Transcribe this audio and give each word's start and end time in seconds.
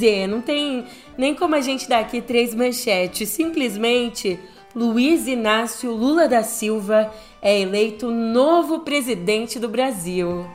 dizer, 0.00 0.26
não 0.26 0.40
tem 0.40 0.86
nem 1.16 1.34
como 1.34 1.54
a 1.54 1.60
gente 1.60 1.86
dar 1.86 2.00
aqui 2.00 2.22
três 2.22 2.54
manchetes. 2.54 3.28
Simplesmente, 3.28 4.38
Luiz 4.74 5.26
Inácio 5.26 5.92
Lula 5.92 6.26
da 6.26 6.42
Silva 6.42 7.12
é 7.42 7.60
eleito 7.60 8.10
novo 8.10 8.80
presidente 8.80 9.58
do 9.58 9.68
Brasil. 9.68 10.46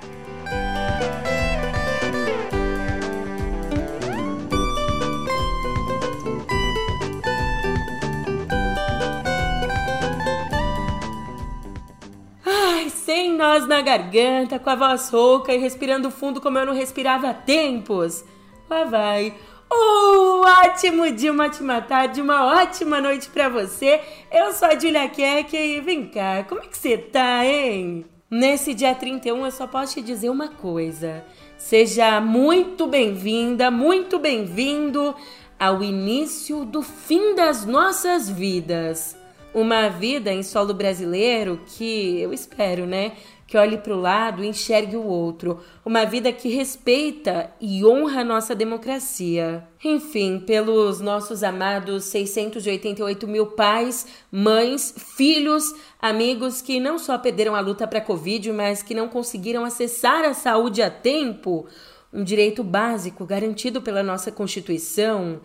Ai, 12.44 12.90
sem 12.90 13.38
nós 13.38 13.68
na 13.68 13.82
garganta, 13.82 14.58
com 14.58 14.70
a 14.72 14.76
voz 14.76 15.10
rouca 15.10 15.54
e 15.54 15.60
respirando 15.60 16.10
fundo 16.10 16.42
como 16.42 16.58
eu 16.58 16.66
não 16.66 16.74
respirava 16.74 17.30
há 17.30 17.34
tempos. 17.34 18.24
Lá 18.70 18.84
vai. 18.84 19.34
Um 19.72 20.42
ótimo 20.42 21.12
dia, 21.12 21.32
uma 21.32 21.46
ótima 21.46 21.82
tarde, 21.82 22.22
uma 22.22 22.62
ótima 22.62 23.00
noite 23.00 23.30
para 23.30 23.48
você. 23.48 24.00
Eu 24.32 24.52
sou 24.54 24.68
a 24.68 24.80
Julia 24.80 25.08
Keck 25.08 25.56
e 25.56 25.80
vem 25.82 26.08
cá, 26.08 26.44
como 26.48 26.62
é 26.62 26.66
que 26.66 26.78
você 26.78 26.98
tá, 26.98 27.46
hein? 27.46 28.06
Nesse 28.30 28.74
dia 28.74 28.96
31 28.96 29.46
eu 29.46 29.52
só 29.52 29.68
posso 29.68 29.96
te 29.96 30.02
dizer 30.02 30.30
uma 30.30 30.48
coisa. 30.48 31.24
Seja 31.58 32.20
muito 32.20 32.88
bem-vinda, 32.88 33.70
muito 33.70 34.18
bem-vindo 34.18 35.16
ao 35.60 35.84
início 35.84 36.66
do 36.66 36.82
fim 36.82 37.36
das 37.36 37.66
nossas 37.66 38.28
vidas. 38.28 39.16
Uma 39.54 39.90
vida 39.90 40.34
em 40.34 40.44
solo 40.44 40.74
brasileiro 40.74 41.62
que 41.66 42.20
eu 42.20 42.34
espero, 42.34 42.86
né? 42.88 43.14
Que 43.48 43.58
olhe 43.58 43.78
para 43.78 43.94
o 43.94 44.00
lado 44.00 44.44
e 44.44 44.48
enxergue 44.48 44.96
o 44.96 45.06
outro, 45.06 45.60
uma 45.86 46.04
vida 46.04 46.32
que 46.32 46.50
respeita 46.50 47.52
e 47.62 47.86
honra 47.86 48.22
a 48.22 48.24
nossa 48.24 48.56
democracia. 48.56 49.68
Enfim, 49.84 50.40
pelos 50.40 51.00
nossos 51.00 51.44
amados 51.44 52.06
688 52.06 53.28
mil 53.28 53.48
pais, 53.48 54.08
mães, 54.32 54.96
filhos, 55.16 55.76
amigos 56.02 56.62
que 56.62 56.80
não 56.80 56.98
só 56.98 57.18
perderam 57.20 57.56
a 57.56 57.60
luta 57.60 57.88
para 57.88 58.00
a 58.00 58.06
Covid, 58.06 58.52
mas 58.52 58.82
que 58.82 58.96
não 58.96 59.08
conseguiram 59.08 59.64
acessar 59.64 60.26
a 60.26 60.34
saúde 60.34 60.82
a 60.82 60.90
tempo, 60.90 61.68
um 62.12 62.24
direito 62.24 62.64
básico 62.64 63.26
garantido 63.26 63.80
pela 63.80 64.02
nossa 64.02 64.32
Constituição 64.32 65.42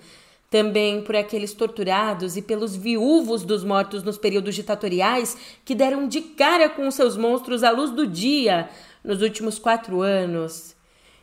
também 0.51 1.01
por 1.01 1.15
aqueles 1.15 1.55
torturados 1.55 2.37
e 2.37 2.43
pelos 2.43 2.75
viúvos 2.75 3.45
dos 3.45 3.63
mortos 3.63 4.03
nos 4.03 4.19
períodos 4.19 4.57
ditatoriais 4.57 5.37
que 5.65 5.77
deram 5.77 6.09
de 6.09 6.21
cara 6.21 6.69
com 6.69 6.91
seus 6.91 7.17
monstros 7.17 7.63
à 7.63 7.71
luz 7.71 7.93
do 7.93 8.05
dia 8.05 8.69
nos 9.05 9.23
últimos 9.23 9.61
quatro 9.61 10.03
anos. 10.03 10.75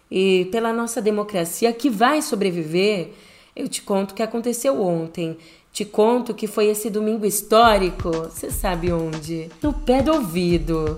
E 0.09 0.47
pela 0.49 0.71
nossa 0.71 1.01
democracia 1.01 1.73
que 1.73 1.89
vai 1.89 2.21
sobreviver, 2.21 3.11
eu 3.53 3.67
te 3.67 3.81
conto 3.81 4.11
o 4.11 4.15
que 4.15 4.23
aconteceu 4.23 4.81
ontem. 4.81 5.37
Te 5.73 5.83
conto 5.83 6.33
que 6.33 6.47
foi 6.47 6.67
esse 6.67 6.89
domingo 6.89 7.25
histórico, 7.25 8.09
você 8.09 8.49
sabe 8.49 8.91
onde? 8.91 9.49
No 9.61 9.73
pé 9.73 10.01
do 10.01 10.13
ouvido. 10.13 10.97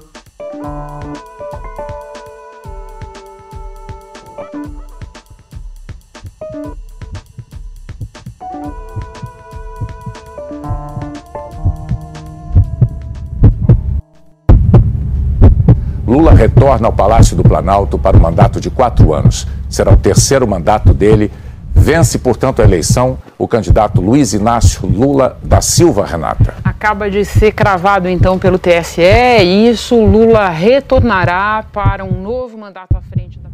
Retorna 16.39 16.87
ao 16.87 16.93
Palácio 16.93 17.35
do 17.35 17.43
Planalto 17.43 17.99
para 17.99 18.15
um 18.15 18.21
mandato 18.21 18.61
de 18.61 18.69
quatro 18.69 19.13
anos. 19.13 19.45
Será 19.67 19.91
o 19.91 19.97
terceiro 19.97 20.47
mandato 20.47 20.94
dele. 20.94 21.29
Vence, 21.75 22.17
portanto, 22.17 22.61
a 22.61 22.66
eleição 22.66 23.17
o 23.38 23.45
candidato 23.45 24.00
Luiz 24.00 24.33
Inácio 24.33 24.88
Lula 24.88 25.38
da 25.44 25.59
Silva 25.59 26.05
Renata. 26.05 26.55
Acaba 26.63 27.09
de 27.09 27.25
ser 27.25 27.51
cravado, 27.51 28.07
então, 28.07 28.39
pelo 28.39 28.57
TSE 28.57 29.01
e 29.01 29.69
isso 29.69 29.95
Lula 29.95 30.47
retornará 30.47 31.66
para 31.73 32.05
um 32.05 32.22
novo 32.22 32.57
mandato 32.57 32.95
à 32.95 33.01
frente 33.01 33.38
da 33.39 33.49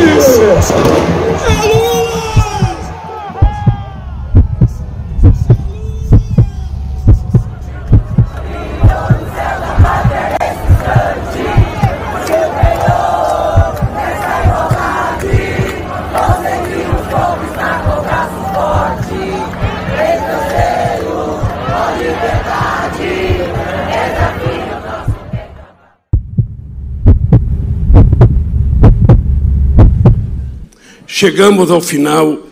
Chegamos 31.20 31.70
ao 31.70 31.82
final 31.82 32.48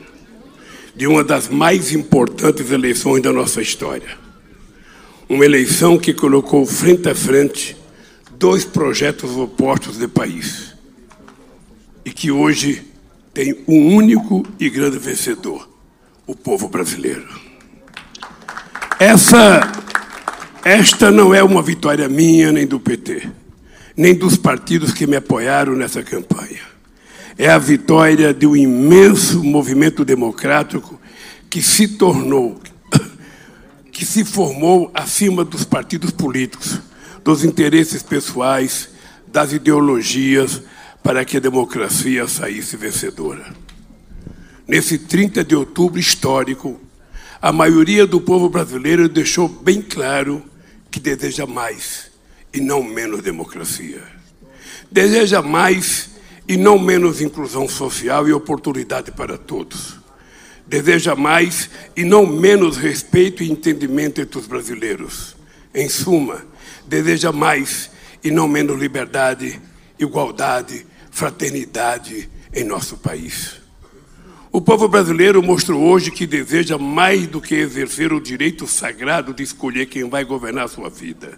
de 0.94 1.07
uma 1.07 1.23
das 1.23 1.47
mais 1.47 1.94
importantes 1.94 2.69
eleições 2.69 3.22
da 3.22 3.31
nossa 3.31 3.61
história. 3.61 4.17
Uma 5.29 5.45
eleição 5.45 5.97
que 5.97 6.13
colocou 6.13 6.66
frente 6.66 7.07
a 7.07 7.16
frente 7.16 7.77
dois 8.38 8.66
projetos 8.66 9.38
opostos 9.38 9.97
de 9.97 10.06
país 10.06 10.75
e 12.03 12.11
que 12.11 12.29
hoje 12.29 12.83
tem 13.33 13.63
um 13.69 13.95
único 13.95 14.45
e 14.59 14.69
grande 14.69 15.00
vencedor, 15.00 15.66
o 16.27 16.35
povo 16.35 16.67
brasileiro. 16.67 17.25
Essa 19.00 19.61
esta 20.66 21.09
não 21.09 21.33
é 21.33 21.41
uma 21.41 21.61
vitória 21.61 22.09
minha 22.09 22.51
nem 22.51 22.67
do 22.67 22.81
PT, 22.81 23.29
nem 23.95 24.13
dos 24.13 24.35
partidos 24.35 24.91
que 24.91 25.07
me 25.07 25.16
apoiaram 25.16 25.73
nessa 25.73 26.03
campanha 26.03 26.76
é 27.38 27.50
a 27.50 27.58
vitória 27.58 28.34
de 28.34 28.48
um 28.48 28.56
imenso 28.56 29.44
movimento 29.44 30.03
democrático 30.03 31.00
que 31.50 31.62
se 31.62 31.88
tornou, 31.88 32.59
que 33.92 34.06
se 34.06 34.25
formou 34.25 34.90
acima 34.94 35.46
dos 35.46 35.64
partidos 35.64 36.12
políticos, 36.12 36.80
dos 37.24 37.44
interesses 37.44 38.02
pessoais, 38.02 38.90
das 39.28 39.53
ideologias, 39.53 40.62
para 41.03 41.24
que 41.24 41.38
a 41.38 41.40
democracia 41.40 42.28
saísse 42.28 42.75
vencedora. 42.75 43.54
Nesse 44.68 44.98
30 44.98 45.44
de 45.44 45.56
outubro 45.56 46.00
histórico, 46.00 46.80
a 47.42 47.52
maioria 47.52 48.08
do 48.08 48.19
povo 48.19 48.50
brasileiro 48.50 49.08
deixou 49.08 49.48
bem 49.48 49.81
claro 49.81 50.44
que 50.90 51.00
deseja 51.00 51.46
mais 51.46 52.09
e 52.54 52.59
não 52.59 52.81
menos 52.81 53.22
democracia. 53.22 54.02
Deseja 54.92 55.42
mais 55.42 56.16
e 56.47 56.56
não 56.56 56.80
menos 56.80 57.22
inclusão 57.22 57.68
social 57.68 58.28
e 58.28 58.34
oportunidade 58.34 59.12
para 59.12 59.38
todos. 59.38 59.96
Deseja 60.66 61.16
mais 61.16 61.69
e 61.96 62.03
não 62.03 62.25
menos 62.25 62.78
respeito 62.78 63.44
e 63.44 63.52
entendimento 63.52 64.21
entre 64.21 64.39
os 64.39 64.48
brasileiros. 64.48 65.36
Em 65.74 65.89
suma, 65.89 66.45
deseja 66.86 67.31
mais 67.31 67.92
e 68.24 68.31
não 68.31 68.48
menos 68.48 68.80
liberdade, 68.80 69.62
igualdade, 70.00 70.86
fraternidade 71.12 72.30
em 72.54 72.63
nosso 72.63 72.98
país. 72.98 73.56
O 74.51 74.62
povo 74.62 74.88
brasileiro 74.88 75.44
mostrou 75.44 75.83
hoje 75.83 76.10
que 76.10 76.25
deseja 76.25 76.77
mais 76.77 77.27
do 77.27 77.42
que 77.42 77.56
exercer 77.56 78.13
o 78.13 78.19
direito 78.19 78.66
sagrado 78.66 79.33
de 79.33 79.44
escolher 79.44 79.86
quem 79.86 80.10
vai 80.10 80.24
governar 80.24 80.69
sua 80.69 80.89
vida. 80.89 81.38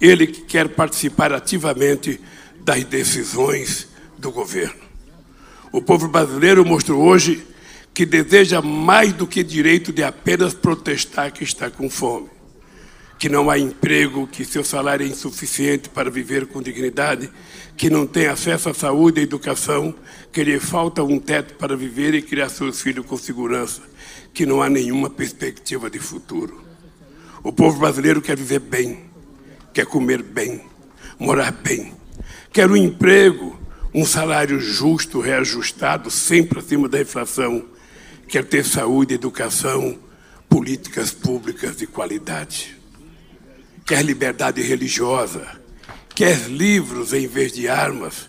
Ele 0.00 0.26
que 0.26 0.42
quer 0.42 0.68
participar 0.68 1.32
ativamente 1.32 2.20
das 2.64 2.84
decisões 2.84 3.89
do 4.20 4.30
governo. 4.30 4.90
O 5.72 5.80
povo 5.80 6.08
brasileiro 6.08 6.64
mostrou 6.64 7.02
hoje 7.02 7.46
que 7.92 8.06
deseja 8.06 8.60
mais 8.60 9.12
do 9.12 9.26
que 9.26 9.42
direito 9.42 9.92
de 9.92 10.02
apenas 10.02 10.54
protestar 10.54 11.32
que 11.32 11.44
está 11.44 11.70
com 11.70 11.90
fome, 11.90 12.28
que 13.18 13.28
não 13.28 13.50
há 13.50 13.58
emprego, 13.58 14.26
que 14.26 14.44
seu 14.44 14.64
salário 14.64 15.04
é 15.04 15.08
insuficiente 15.08 15.88
para 15.88 16.10
viver 16.10 16.46
com 16.46 16.62
dignidade, 16.62 17.30
que 17.76 17.90
não 17.90 18.06
tem 18.06 18.26
acesso 18.26 18.68
à 18.68 18.74
saúde 18.74 19.20
e 19.20 19.24
educação, 19.24 19.94
que 20.32 20.42
lhe 20.42 20.58
falta 20.60 21.02
um 21.02 21.18
teto 21.18 21.54
para 21.54 21.76
viver 21.76 22.14
e 22.14 22.22
criar 22.22 22.48
seus 22.48 22.80
filhos 22.80 23.06
com 23.06 23.16
segurança, 23.16 23.82
que 24.32 24.46
não 24.46 24.62
há 24.62 24.68
nenhuma 24.68 25.10
perspectiva 25.10 25.90
de 25.90 25.98
futuro. 25.98 26.64
O 27.42 27.52
povo 27.52 27.78
brasileiro 27.78 28.22
quer 28.22 28.36
viver 28.36 28.60
bem, 28.60 29.04
quer 29.74 29.86
comer 29.86 30.22
bem, 30.22 30.62
morar 31.18 31.52
bem, 31.52 31.92
quer 32.52 32.70
um 32.70 32.76
emprego, 32.76 33.59
um 33.92 34.04
salário 34.04 34.60
justo, 34.60 35.20
reajustado, 35.20 36.10
sempre 36.10 36.60
acima 36.60 36.88
da 36.88 37.00
inflação, 37.00 37.64
quer 38.28 38.44
ter 38.44 38.64
saúde, 38.64 39.14
educação, 39.14 39.98
políticas 40.48 41.10
públicas 41.10 41.76
de 41.76 41.86
qualidade, 41.86 42.76
quer 43.86 44.04
liberdade 44.04 44.62
religiosa, 44.62 45.60
quer 46.14 46.48
livros 46.48 47.12
em 47.12 47.26
vez 47.26 47.52
de 47.52 47.68
armas, 47.68 48.28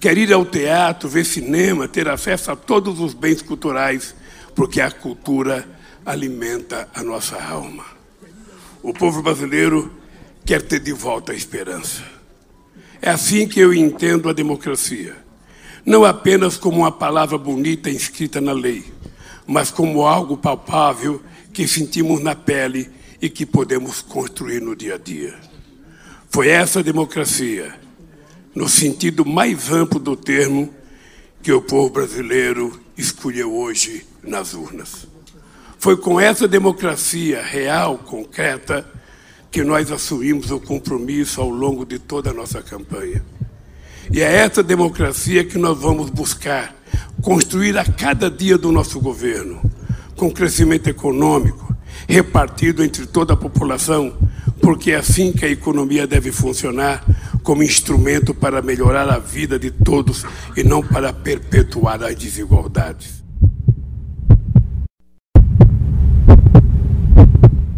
quer 0.00 0.16
ir 0.16 0.32
ao 0.32 0.44
teatro, 0.44 1.08
ver 1.08 1.24
cinema, 1.24 1.86
ter 1.86 2.08
acesso 2.08 2.50
a 2.50 2.56
todos 2.56 2.98
os 2.98 3.12
bens 3.12 3.42
culturais, 3.42 4.14
porque 4.54 4.80
a 4.80 4.90
cultura 4.90 5.66
alimenta 6.04 6.88
a 6.94 7.02
nossa 7.02 7.40
alma. 7.42 7.84
O 8.82 8.92
povo 8.92 9.22
brasileiro 9.22 9.92
quer 10.44 10.62
ter 10.62 10.80
de 10.80 10.92
volta 10.92 11.32
a 11.32 11.34
esperança. 11.34 12.11
É 13.04 13.10
assim 13.10 13.48
que 13.48 13.58
eu 13.58 13.74
entendo 13.74 14.28
a 14.28 14.32
democracia. 14.32 15.16
Não 15.84 16.04
apenas 16.04 16.56
como 16.56 16.78
uma 16.78 16.92
palavra 16.92 17.36
bonita 17.36 17.90
inscrita 17.90 18.40
na 18.40 18.52
lei, 18.52 18.84
mas 19.44 19.72
como 19.72 20.06
algo 20.06 20.36
palpável 20.36 21.20
que 21.52 21.66
sentimos 21.66 22.22
na 22.22 22.36
pele 22.36 22.88
e 23.20 23.28
que 23.28 23.44
podemos 23.44 24.00
construir 24.00 24.62
no 24.62 24.76
dia 24.76 24.94
a 24.94 24.98
dia. 24.98 25.34
Foi 26.30 26.46
essa 26.46 26.80
democracia, 26.80 27.74
no 28.54 28.68
sentido 28.68 29.26
mais 29.26 29.72
amplo 29.72 29.98
do 29.98 30.14
termo, 30.14 30.72
que 31.42 31.52
o 31.52 31.60
povo 31.60 31.90
brasileiro 31.90 32.80
escolheu 32.96 33.52
hoje 33.52 34.06
nas 34.22 34.54
urnas. 34.54 35.08
Foi 35.76 35.96
com 35.96 36.20
essa 36.20 36.46
democracia 36.46 37.42
real, 37.42 37.98
concreta, 37.98 38.88
que 39.52 39.62
nós 39.62 39.92
assumimos 39.92 40.50
o 40.50 40.58
compromisso 40.58 41.38
ao 41.42 41.50
longo 41.50 41.84
de 41.84 41.98
toda 41.98 42.30
a 42.30 42.32
nossa 42.32 42.62
campanha. 42.62 43.22
E 44.10 44.22
é 44.22 44.32
essa 44.36 44.62
democracia 44.62 45.44
que 45.44 45.58
nós 45.58 45.78
vamos 45.78 46.08
buscar 46.08 46.74
construir 47.20 47.76
a 47.76 47.84
cada 47.84 48.30
dia 48.30 48.56
do 48.56 48.72
nosso 48.72 48.98
governo, 48.98 49.60
com 50.16 50.30
crescimento 50.30 50.88
econômico, 50.88 51.76
repartido 52.08 52.82
entre 52.82 53.06
toda 53.06 53.34
a 53.34 53.36
população, 53.36 54.16
porque 54.62 54.92
é 54.92 54.96
assim 54.96 55.32
que 55.32 55.44
a 55.44 55.50
economia 55.50 56.06
deve 56.06 56.32
funcionar 56.32 57.04
como 57.42 57.62
instrumento 57.62 58.34
para 58.34 58.62
melhorar 58.62 59.08
a 59.10 59.18
vida 59.18 59.58
de 59.58 59.70
todos 59.70 60.24
e 60.56 60.64
não 60.64 60.82
para 60.82 61.12
perpetuar 61.12 62.02
as 62.02 62.16
desigualdades. 62.16 63.22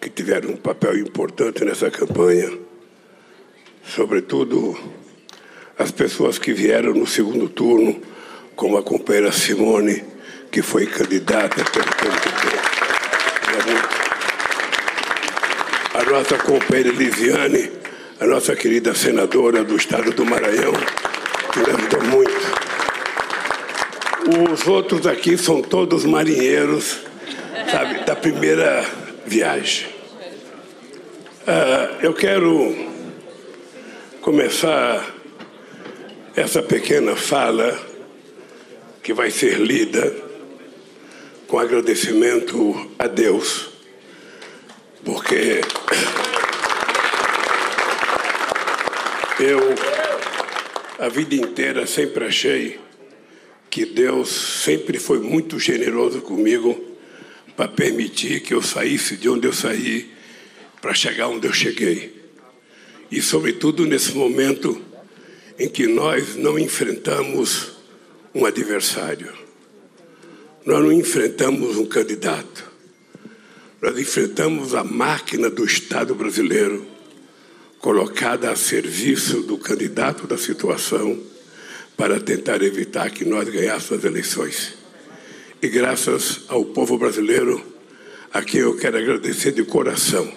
que 0.00 0.08
tiveram 0.08 0.50
um 0.50 0.56
papel 0.56 0.96
importante 0.98 1.64
nessa 1.64 1.90
campanha, 1.90 2.50
sobretudo 3.84 4.78
as 5.78 5.90
pessoas 5.90 6.38
que 6.38 6.52
vieram 6.52 6.94
no 6.94 7.06
segundo 7.06 7.48
turno, 7.48 8.00
como 8.54 8.76
a 8.76 8.82
companheira 8.82 9.32
Simone, 9.32 10.04
que 10.50 10.62
foi 10.62 10.86
candidata 10.86 11.64
pelo 11.64 11.86
PMDB. 11.96 12.70
A 15.94 16.10
nossa 16.10 16.38
companheira 16.38 16.90
Lisiane, 16.90 17.70
a 18.20 18.26
nossa 18.26 18.54
querida 18.54 18.94
senadora 18.94 19.64
do 19.64 19.76
estado 19.76 20.12
do 20.12 20.24
Maranhão, 20.24 20.72
que 21.52 21.58
me 21.60 21.76
ajudou 21.76 22.02
muito. 22.04 22.39
Os 24.30 24.64
outros 24.68 25.08
aqui 25.08 25.36
são 25.36 25.60
todos 25.60 26.04
marinheiros, 26.04 27.00
sabe, 27.68 28.04
da 28.04 28.14
primeira 28.14 28.86
viagem. 29.26 29.88
Uh, 31.42 31.96
eu 32.00 32.14
quero 32.14 32.72
começar 34.20 35.16
essa 36.36 36.62
pequena 36.62 37.16
fala 37.16 37.76
que 39.02 39.12
vai 39.12 39.32
ser 39.32 39.58
lida 39.58 40.14
com 41.48 41.58
agradecimento 41.58 42.92
a 43.00 43.08
Deus, 43.08 43.70
porque 45.04 45.60
eu 49.40 49.58
a 51.00 51.08
vida 51.08 51.34
inteira 51.34 51.84
sempre 51.84 52.26
achei 52.26 52.78
que 53.70 53.86
Deus 53.86 54.28
sempre 54.64 54.98
foi 54.98 55.20
muito 55.20 55.58
generoso 55.58 56.20
comigo 56.20 56.78
para 57.56 57.68
permitir 57.68 58.40
que 58.40 58.52
eu 58.52 58.60
saísse 58.60 59.16
de 59.16 59.28
onde 59.28 59.46
eu 59.46 59.52
saí 59.52 60.10
para 60.82 60.92
chegar 60.92 61.28
onde 61.28 61.46
eu 61.46 61.52
cheguei. 61.52 62.20
E, 63.10 63.22
sobretudo, 63.22 63.86
nesse 63.86 64.12
momento 64.12 64.80
em 65.58 65.68
que 65.68 65.86
nós 65.86 66.34
não 66.34 66.58
enfrentamos 66.58 67.72
um 68.34 68.44
adversário, 68.44 69.32
nós 70.64 70.82
não 70.82 70.92
enfrentamos 70.92 71.76
um 71.76 71.86
candidato, 71.86 72.68
nós 73.80 73.98
enfrentamos 73.98 74.74
a 74.74 74.82
máquina 74.82 75.48
do 75.48 75.64
Estado 75.64 76.14
brasileiro 76.14 76.86
colocada 77.78 78.50
a 78.50 78.56
serviço 78.56 79.42
do 79.42 79.56
candidato 79.56 80.26
da 80.26 80.36
situação 80.36 81.18
para 82.00 82.18
tentar 82.18 82.62
evitar 82.62 83.10
que 83.10 83.26
nós 83.26 83.46
ganhássemos 83.50 84.02
as 84.02 84.10
eleições. 84.10 84.72
E 85.60 85.68
graças 85.68 86.44
ao 86.48 86.64
povo 86.64 86.96
brasileiro, 86.96 87.62
a 88.32 88.40
quem 88.40 88.62
eu 88.62 88.74
quero 88.74 88.96
agradecer 88.96 89.52
de 89.52 89.62
coração. 89.64 90.32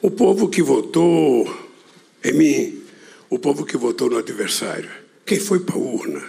O 0.00 0.10
povo 0.10 0.48
que 0.48 0.62
votou 0.62 1.54
em 2.24 2.32
mim, 2.32 2.82
o 3.28 3.38
povo 3.38 3.66
que 3.66 3.76
votou 3.76 4.08
no 4.08 4.16
adversário, 4.16 4.88
quem 5.26 5.38
foi 5.38 5.60
para 5.60 5.74
a 5.74 5.78
urna, 5.78 6.22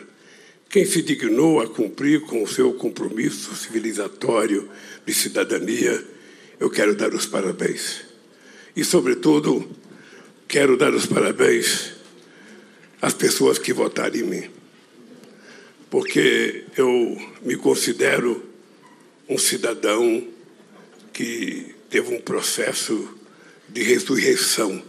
quem 0.69 0.85
se 0.85 1.01
dignou 1.01 1.61
a 1.61 1.69
cumprir 1.69 2.19
com 2.23 2.43
o 2.43 2.47
seu 2.47 2.73
compromisso 2.73 3.55
civilizatório 3.55 4.67
de 5.05 5.13
cidadania, 5.13 6.03
eu 6.59 6.69
quero 6.69 6.93
dar 6.93 7.13
os 7.13 7.25
parabéns. 7.25 8.01
E, 8.75 8.83
sobretudo, 8.83 9.65
quero 10.45 10.75
dar 10.75 10.93
os 10.93 11.05
parabéns 11.05 11.93
às 13.01 13.13
pessoas 13.13 13.57
que 13.57 13.71
votaram 13.71 14.17
em 14.17 14.23
mim 14.23 14.56
porque 15.89 16.65
eu 16.75 17.17
me 17.41 17.55
considero 17.55 18.43
um 19.29 19.37
cidadão 19.37 20.25
que 21.13 21.75
teve 21.89 22.13
um 22.13 22.19
processo 22.19 23.17
de 23.69 23.83
ressurreição 23.83 24.81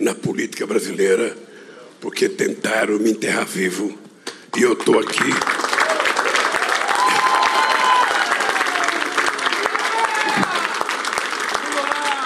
na 0.00 0.14
política 0.14 0.66
brasileira, 0.66 1.36
porque 2.00 2.28
tentaram 2.28 2.98
me 2.98 3.10
enterrar 3.10 3.46
vivo 3.46 3.98
e 4.56 4.62
eu 4.62 4.72
estou 4.72 4.98
aqui. 4.98 5.24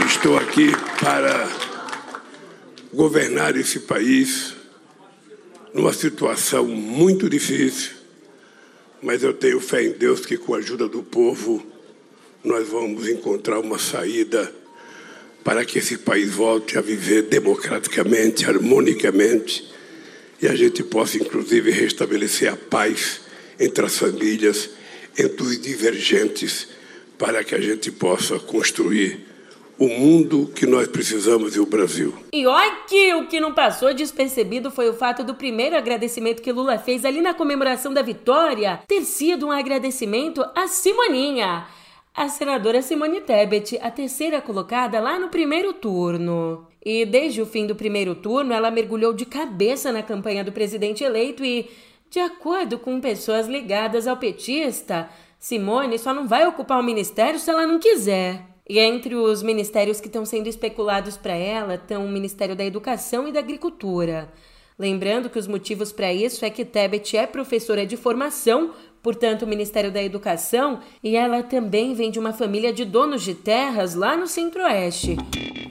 Estou 0.06 0.36
aqui 0.36 0.72
para 1.00 1.48
governar 2.92 3.56
esse 3.56 3.80
país 3.80 4.54
numa 5.72 5.92
situação 5.92 6.66
muito 6.66 7.28
difícil 7.28 7.99
mas 9.02 9.22
eu 9.22 9.32
tenho 9.32 9.60
fé 9.60 9.82
em 9.84 9.92
Deus 9.92 10.24
que, 10.24 10.36
com 10.36 10.54
a 10.54 10.58
ajuda 10.58 10.88
do 10.88 11.02
povo, 11.02 11.64
nós 12.44 12.68
vamos 12.68 13.08
encontrar 13.08 13.58
uma 13.60 13.78
saída 13.78 14.52
para 15.44 15.64
que 15.64 15.78
esse 15.78 15.98
país 15.98 16.30
volte 16.30 16.76
a 16.76 16.80
viver 16.80 17.22
democraticamente, 17.22 18.44
harmonicamente 18.44 19.70
e 20.42 20.48
a 20.48 20.54
gente 20.56 20.82
possa, 20.82 21.18
inclusive, 21.18 21.70
restabelecer 21.70 22.50
a 22.50 22.56
paz 22.56 23.20
entre 23.58 23.84
as 23.84 23.98
famílias, 23.98 24.70
entre 25.18 25.42
os 25.42 25.60
divergentes, 25.60 26.68
para 27.18 27.44
que 27.44 27.54
a 27.54 27.60
gente 27.60 27.92
possa 27.92 28.38
construir 28.38 29.20
o 29.80 29.88
mundo 29.88 30.52
que 30.54 30.66
nós 30.66 30.86
precisamos 30.86 31.56
e 31.56 31.58
o 31.58 31.64
Brasil. 31.64 32.12
E 32.34 32.46
olha 32.46 32.82
que 32.86 33.14
o 33.14 33.26
que 33.26 33.40
não 33.40 33.54
passou 33.54 33.94
despercebido 33.94 34.70
foi 34.70 34.90
o 34.90 34.92
fato 34.92 35.24
do 35.24 35.34
primeiro 35.34 35.74
agradecimento 35.74 36.42
que 36.42 36.52
Lula 36.52 36.76
fez 36.76 37.02
ali 37.02 37.22
na 37.22 37.32
comemoração 37.32 37.90
da 37.94 38.02
vitória 38.02 38.82
ter 38.86 39.00
sido 39.06 39.46
um 39.46 39.50
agradecimento 39.50 40.44
a 40.54 40.68
Simoninha, 40.68 41.66
a 42.14 42.28
senadora 42.28 42.82
Simone 42.82 43.22
Tebet, 43.22 43.78
a 43.80 43.90
terceira 43.90 44.42
colocada 44.42 45.00
lá 45.00 45.18
no 45.18 45.28
primeiro 45.28 45.72
turno. 45.72 46.66
E 46.84 47.06
desde 47.06 47.40
o 47.40 47.46
fim 47.46 47.66
do 47.66 47.74
primeiro 47.74 48.14
turno, 48.14 48.52
ela 48.52 48.70
mergulhou 48.70 49.14
de 49.14 49.24
cabeça 49.24 49.90
na 49.90 50.02
campanha 50.02 50.44
do 50.44 50.52
presidente 50.52 51.02
eleito 51.02 51.42
e, 51.42 51.70
de 52.10 52.20
acordo 52.20 52.78
com 52.78 53.00
pessoas 53.00 53.46
ligadas 53.46 54.06
ao 54.06 54.18
petista, 54.18 55.08
Simone 55.38 55.98
só 55.98 56.12
não 56.12 56.28
vai 56.28 56.46
ocupar 56.46 56.78
o 56.78 56.84
ministério 56.84 57.40
se 57.40 57.48
ela 57.48 57.66
não 57.66 57.78
quiser. 57.78 58.49
E 58.70 58.78
entre 58.78 59.16
os 59.16 59.42
ministérios 59.42 60.00
que 60.00 60.06
estão 60.06 60.24
sendo 60.24 60.46
especulados 60.46 61.16
para 61.16 61.34
ela 61.34 61.74
estão 61.74 62.06
o 62.06 62.08
Ministério 62.08 62.54
da 62.54 62.64
Educação 62.64 63.26
e 63.26 63.32
da 63.32 63.40
Agricultura. 63.40 64.32
Lembrando 64.78 65.28
que 65.28 65.40
os 65.40 65.48
motivos 65.48 65.90
para 65.90 66.12
isso 66.12 66.44
é 66.44 66.50
que 66.50 66.64
Tebet 66.64 67.16
é 67.16 67.26
professora 67.26 67.84
de 67.84 67.96
formação, 67.96 68.70
portanto, 69.02 69.42
o 69.42 69.48
Ministério 69.48 69.90
da 69.90 70.00
Educação, 70.00 70.78
e 71.02 71.16
ela 71.16 71.42
também 71.42 71.94
vem 71.94 72.12
de 72.12 72.20
uma 72.20 72.32
família 72.32 72.72
de 72.72 72.84
donos 72.84 73.22
de 73.22 73.34
terras 73.34 73.96
lá 73.96 74.16
no 74.16 74.28
Centro-Oeste. 74.28 75.16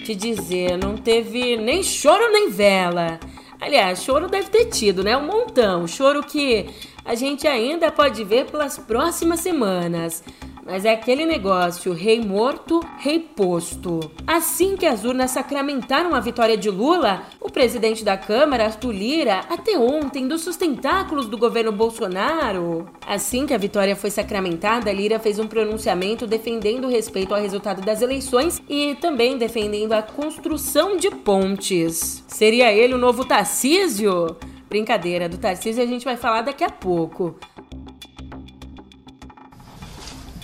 Te 0.03 0.13
dizer, 0.13 0.77
não 0.77 0.97
teve 0.97 1.55
nem 1.55 1.81
choro 1.81 2.29
nem 2.33 2.49
vela. 2.49 3.17
Aliás, 3.61 4.03
choro 4.03 4.27
deve 4.27 4.49
ter 4.49 4.65
tido, 4.65 5.05
né? 5.05 5.15
Um 5.15 5.25
montão. 5.25 5.87
Choro 5.87 6.21
que 6.21 6.65
a 7.05 7.15
gente 7.15 7.47
ainda 7.47 7.89
pode 7.91 8.25
ver 8.25 8.47
pelas 8.47 8.77
próximas 8.77 9.39
semanas. 9.39 10.21
Mas 10.69 10.85
é 10.85 10.91
aquele 10.91 11.25
negócio, 11.25 11.93
rei 11.93 12.21
morto, 12.21 12.79
rei 12.99 13.19
posto. 13.19 14.11
Assim 14.27 14.77
que 14.77 14.85
as 14.85 15.03
urnas 15.03 15.31
sacramentaram 15.31 16.13
a 16.13 16.19
vitória 16.19 16.55
de 16.55 16.69
Lula, 16.69 17.23
o 17.41 17.49
presidente 17.49 18.03
da 18.03 18.15
Câmara, 18.15 18.65
Arthur 18.65 18.91
Lira, 18.91 19.39
até 19.49 19.75
ontem, 19.79 20.27
dos 20.27 20.41
sustentáculos 20.41 21.25
do 21.25 21.39
governo 21.39 21.71
Bolsonaro. 21.71 22.87
Assim 23.07 23.47
que 23.47 23.53
a 23.53 23.57
vitória 23.57 23.95
foi 23.95 24.11
sacramentada, 24.11 24.93
Lira 24.93 25.17
fez 25.17 25.39
um 25.39 25.47
pronunciamento 25.47 26.27
defendendo 26.27 26.85
o 26.85 26.91
respeito 26.91 27.33
ao 27.33 27.41
resultado 27.41 27.81
das 27.81 28.03
eleições 28.03 28.61
e 28.69 28.93
também 29.01 29.39
defendendo 29.39 29.93
a 29.93 30.03
construção 30.03 30.97
de 30.97 31.09
pontes. 31.09 32.23
Seria 32.27 32.71
ele 32.71 32.93
o 32.93 32.99
novo 32.99 33.25
Tarcísio? 33.25 34.37
Brincadeira, 34.69 35.27
do 35.27 35.39
Tarcísio 35.39 35.81
a 35.81 35.87
gente 35.87 36.05
vai 36.05 36.15
falar 36.15 36.43
daqui 36.43 36.63
a 36.63 36.69
pouco. 36.69 37.35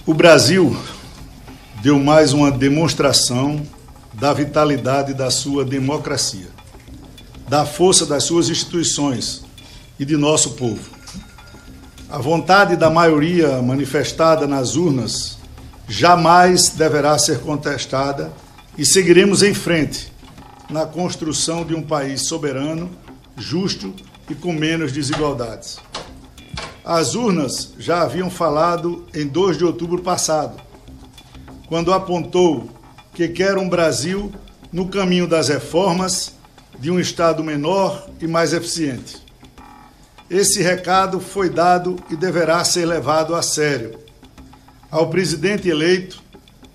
O 0.08 0.14
Brasil 0.14 0.78
deu 1.82 1.98
mais 1.98 2.32
uma 2.32 2.52
demonstração 2.52 3.66
da 4.14 4.32
vitalidade 4.34 5.16
da 5.16 5.32
sua 5.32 5.66
democracia, 5.66 6.46
da 7.50 7.66
força 7.66 8.06
das 8.06 8.24
suas 8.24 8.48
instituições 8.48 9.44
e 10.00 10.06
de 10.06 10.16
nosso 10.16 10.52
povo. 10.52 10.92
A 12.08 12.20
vontade 12.20 12.76
da 12.76 12.88
maioria 12.88 13.60
manifestada 13.64 14.46
nas 14.46 14.76
urnas 14.76 15.40
jamais 15.88 16.70
deverá 16.70 17.18
ser 17.18 17.40
contestada 17.40 18.32
e 18.78 18.86
seguiremos 18.86 19.42
em 19.42 19.56
frente 19.56 20.14
na 20.70 20.86
construção 20.86 21.66
de 21.66 21.74
um 21.74 21.82
país 21.82 22.22
soberano, 22.22 22.92
justo 23.36 23.92
e 24.30 24.36
com 24.36 24.54
menos 24.54 24.92
desigualdades. 24.92 25.80
As 26.86 27.16
urnas 27.16 27.74
já 27.80 28.04
haviam 28.04 28.30
falado 28.30 29.08
em 29.12 29.26
2 29.26 29.58
de 29.58 29.66
outubro 29.66 30.04
passado, 30.04 30.62
quando 31.68 31.92
apontou 31.92 32.70
que 33.12 33.28
quer 33.28 33.58
um 33.58 33.68
Brasil 33.68 34.32
no 34.72 34.88
caminho 34.88 35.26
das 35.28 35.50
reformas, 35.50 36.34
de 36.78 36.92
um 36.92 37.00
Estado 37.00 37.44
menor 37.44 38.08
e 38.22 38.28
mais 38.28 38.54
eficiente. 38.54 39.18
Esse 40.30 40.62
recado 40.62 41.20
foi 41.20 41.50
dado 41.50 41.96
e 42.12 42.16
deverá 42.16 42.64
ser 42.64 42.86
levado 42.86 43.34
a 43.34 43.42
sério. 43.42 43.98
Ao 44.92 45.10
presidente 45.10 45.68
eleito, 45.68 46.22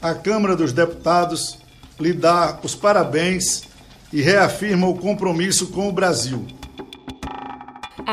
a 0.02 0.12
Câmara 0.12 0.56
dos 0.56 0.72
Deputados 0.72 1.56
lhe 2.00 2.12
dá 2.12 2.58
os 2.64 2.74
parabéns 2.74 3.62
e 4.12 4.20
reafirma 4.20 4.88
o 4.88 4.96
compromisso 4.96 5.68
com 5.68 5.88
o 5.88 5.92
Brasil 5.92 6.46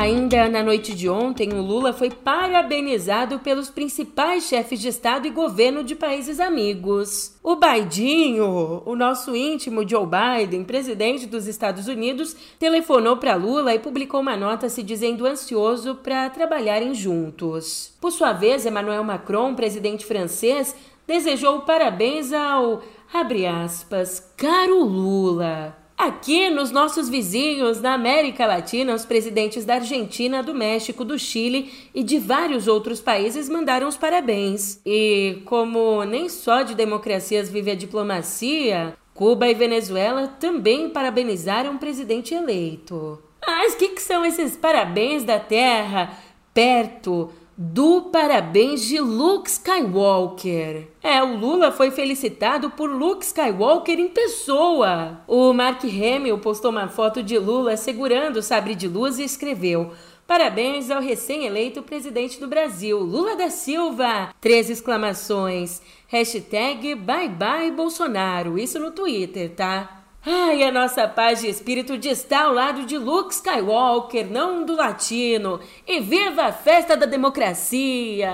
Ainda 0.00 0.48
na 0.48 0.62
noite 0.62 0.94
de 0.94 1.08
ontem, 1.08 1.52
o 1.52 1.60
Lula 1.60 1.92
foi 1.92 2.08
parabenizado 2.08 3.40
pelos 3.40 3.68
principais 3.68 4.44
chefes 4.44 4.78
de 4.78 4.86
Estado 4.86 5.26
e 5.26 5.30
governo 5.30 5.82
de 5.82 5.96
países 5.96 6.38
amigos. 6.38 7.36
O 7.42 7.56
Baidinho, 7.56 8.80
o 8.86 8.94
nosso 8.94 9.34
íntimo 9.34 9.86
Joe 9.86 10.06
Biden, 10.06 10.62
presidente 10.62 11.26
dos 11.26 11.48
Estados 11.48 11.88
Unidos, 11.88 12.36
telefonou 12.60 13.16
para 13.16 13.34
Lula 13.34 13.74
e 13.74 13.80
publicou 13.80 14.20
uma 14.20 14.36
nota 14.36 14.68
se 14.68 14.84
dizendo 14.84 15.26
ansioso 15.26 15.96
para 15.96 16.30
trabalharem 16.30 16.94
juntos. 16.94 17.92
Por 18.00 18.12
sua 18.12 18.32
vez, 18.32 18.64
Emmanuel 18.64 19.02
Macron, 19.02 19.56
presidente 19.56 20.06
francês, 20.06 20.76
desejou 21.08 21.62
parabéns 21.62 22.32
ao, 22.32 22.82
abre 23.12 23.46
aspas, 23.46 24.32
caro 24.36 24.84
Lula. 24.84 25.87
Aqui 25.98 26.48
nos 26.48 26.70
nossos 26.70 27.08
vizinhos 27.08 27.80
na 27.80 27.92
América 27.92 28.46
Latina, 28.46 28.94
os 28.94 29.04
presidentes 29.04 29.64
da 29.64 29.74
Argentina, 29.74 30.44
do 30.44 30.54
México, 30.54 31.04
do 31.04 31.18
Chile 31.18 31.72
e 31.92 32.04
de 32.04 32.20
vários 32.20 32.68
outros 32.68 33.00
países 33.00 33.48
mandaram 33.48 33.88
os 33.88 33.96
parabéns. 33.96 34.80
E 34.86 35.42
como 35.44 36.04
nem 36.04 36.28
só 36.28 36.62
de 36.62 36.76
democracias 36.76 37.50
vive 37.50 37.72
a 37.72 37.74
diplomacia, 37.74 38.96
Cuba 39.12 39.48
e 39.48 39.54
Venezuela 39.54 40.28
também 40.28 40.88
parabenizaram 40.88 41.74
o 41.74 41.78
presidente 41.78 42.32
eleito. 42.32 43.20
Mas 43.44 43.74
o 43.74 43.76
que, 43.76 43.88
que 43.88 44.02
são 44.02 44.24
esses 44.24 44.56
parabéns 44.56 45.24
da 45.24 45.40
Terra 45.40 46.16
perto 46.54 47.32
do 47.60 48.02
parabéns 48.02 48.82
de 48.82 49.00
Luke 49.00 49.50
Skywalker. 49.50 50.86
É, 51.02 51.20
o 51.20 51.36
Lula 51.36 51.72
foi 51.72 51.90
felicitado 51.90 52.70
por 52.70 52.88
Luke 52.88 53.24
Skywalker 53.24 53.98
em 53.98 54.06
pessoa. 54.06 55.22
O 55.26 55.52
Mark 55.52 55.82
Hamill 55.82 56.38
postou 56.38 56.70
uma 56.70 56.86
foto 56.86 57.20
de 57.20 57.36
Lula 57.36 57.76
segurando 57.76 58.36
o 58.36 58.42
sabre 58.42 58.76
de 58.76 58.86
luz 58.86 59.18
e 59.18 59.24
escreveu: 59.24 59.90
Parabéns 60.24 60.88
ao 60.88 61.02
recém-eleito 61.02 61.82
presidente 61.82 62.38
do 62.38 62.46
Brasil, 62.46 63.00
Lula 63.00 63.34
da 63.34 63.50
Silva! 63.50 64.32
Três 64.40 64.70
exclamações. 64.70 65.82
Hashtag 66.06 66.94
bye 66.94 67.28
bye 67.28 67.72
Bolsonaro. 67.72 68.56
Isso 68.56 68.78
no 68.78 68.92
Twitter, 68.92 69.52
tá? 69.56 69.97
Ai, 70.26 70.62
a 70.64 70.72
nossa 70.72 71.06
paz 71.06 71.40
de 71.40 71.48
espírito 71.48 71.96
de 71.96 72.08
estar 72.08 72.46
ao 72.46 72.52
lado 72.52 72.84
de 72.84 72.98
Luke 72.98 73.32
Skywalker, 73.32 74.26
não 74.30 74.64
do 74.64 74.74
latino. 74.74 75.60
E 75.86 76.00
viva 76.00 76.46
a 76.46 76.52
festa 76.52 76.96
da 76.96 77.06
democracia! 77.06 78.32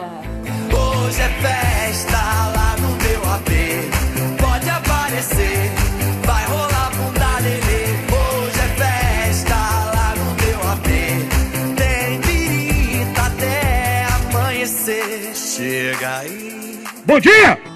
Hoje 0.72 1.20
é 1.20 1.28
festa 1.28 2.16
lá 2.56 2.76
no 2.80 2.88
meu 2.96 3.32
AP. 3.32 3.50
Pode 4.40 4.70
aparecer, 4.70 5.70
vai 6.24 6.44
rolar 6.46 6.90
bunda 6.96 7.38
lelê. 7.40 7.84
Hoje 8.10 8.60
é 8.60 8.68
festa 8.76 9.54
lá 9.54 10.14
no 10.16 10.24
meu 10.42 10.72
AP. 10.72 10.88
Tem 11.76 12.20
pirita 12.22 13.22
até 13.22 14.06
amanhecer. 14.32 15.34
Chega 15.36 16.18
aí. 16.18 16.82
Bom 17.04 17.20
dia! 17.20 17.73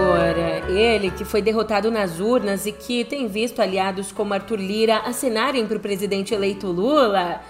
Agora, 0.00 0.70
ele 0.70 1.10
que 1.10 1.26
foi 1.26 1.42
derrotado 1.42 1.90
nas 1.90 2.20
urnas 2.20 2.64
e 2.64 2.72
que 2.72 3.04
tem 3.04 3.28
visto 3.28 3.60
aliados 3.60 4.10
como 4.10 4.32
Arthur 4.32 4.58
Lira 4.58 4.96
acenarem 4.96 5.66
para 5.66 5.76
o 5.76 5.80
presidente 5.80 6.32
eleito 6.32 6.68
Lula, 6.68 7.42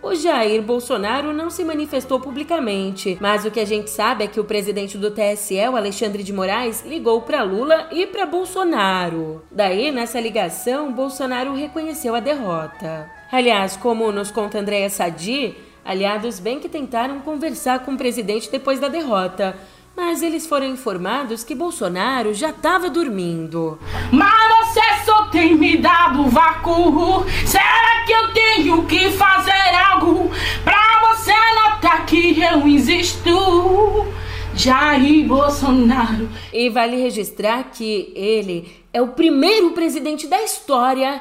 o 0.00 0.14
Jair 0.14 0.62
Bolsonaro 0.62 1.32
não 1.32 1.50
se 1.50 1.64
manifestou 1.64 2.20
publicamente, 2.20 3.18
mas 3.20 3.44
o 3.44 3.50
que 3.50 3.58
a 3.58 3.64
gente 3.64 3.90
sabe 3.90 4.22
é 4.22 4.28
que 4.28 4.38
o 4.38 4.44
presidente 4.44 4.96
do 4.96 5.10
TSE, 5.10 5.58
Alexandre 5.58 6.22
de 6.22 6.32
Moraes, 6.32 6.84
ligou 6.86 7.22
para 7.22 7.42
Lula 7.42 7.88
e 7.90 8.06
para 8.06 8.24
Bolsonaro. 8.24 9.42
Daí, 9.50 9.90
nessa 9.90 10.20
ligação, 10.20 10.92
Bolsonaro 10.92 11.54
reconheceu 11.54 12.14
a 12.14 12.20
derrota. 12.20 13.10
Aliás, 13.32 13.76
como 13.76 14.12
nos 14.12 14.30
conta 14.30 14.60
Andréa 14.60 14.88
Sadi, 14.88 15.56
aliados 15.84 16.38
bem 16.38 16.60
que 16.60 16.68
tentaram 16.68 17.18
conversar 17.20 17.84
com 17.84 17.94
o 17.94 17.98
presidente 17.98 18.48
depois 18.48 18.78
da 18.78 18.86
derrota, 18.86 19.56
mas 19.96 20.22
eles 20.22 20.46
foram 20.46 20.66
informados 20.66 21.42
que 21.42 21.54
Bolsonaro 21.54 22.34
já 22.34 22.50
estava 22.50 22.90
dormindo. 22.90 23.78
Mas 24.12 24.68
você 24.68 25.04
só 25.04 25.24
tem 25.26 25.54
me 25.54 25.78
dado 25.78 26.28
vácuo. 26.28 27.24
Será 27.46 28.04
que 28.06 28.12
eu 28.12 28.32
tenho 28.34 28.84
que 28.84 29.10
fazer 29.12 29.74
algo 29.90 30.30
pra 30.62 31.08
você 31.08 31.32
notar 31.54 32.04
que 32.04 32.38
eu 32.40 32.66
existo? 32.68 34.06
Jair 34.54 35.26
Bolsonaro. 35.26 36.28
E 36.52 36.68
vale 36.68 36.96
registrar 36.96 37.64
que 37.64 38.12
ele 38.14 38.84
é 38.92 39.00
o 39.00 39.08
primeiro 39.08 39.70
presidente 39.70 40.26
da 40.26 40.42
história 40.42 41.20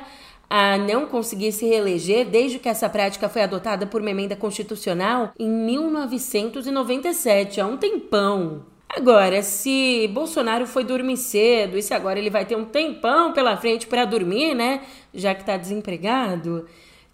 a 0.49 0.77
não 0.77 1.05
conseguir 1.05 1.51
se 1.51 1.65
reeleger 1.65 2.25
desde 2.25 2.59
que 2.59 2.69
essa 2.69 2.89
prática 2.89 3.29
foi 3.29 3.43
adotada 3.43 3.85
por 3.85 4.01
uma 4.01 4.11
emenda 4.11 4.35
constitucional 4.35 5.31
em 5.39 5.49
1997, 5.49 7.61
há 7.61 7.65
um 7.65 7.77
tempão. 7.77 8.63
Agora, 8.87 9.41
se 9.43 10.09
Bolsonaro 10.13 10.65
foi 10.65 10.83
dormir 10.83 11.17
cedo 11.17 11.77
e 11.77 11.83
se 11.83 11.93
agora 11.93 12.17
ele 12.17 12.29
vai 12.29 12.45
ter 12.45 12.55
um 12.55 12.63
tempão 12.63 13.33
pela 13.33 13.57
frente 13.57 13.87
para 13.87 14.05
dormir, 14.05 14.55
né? 14.55 14.81
Já 15.13 15.35
que 15.35 15.43
tá 15.43 15.57
desempregado, 15.57 16.65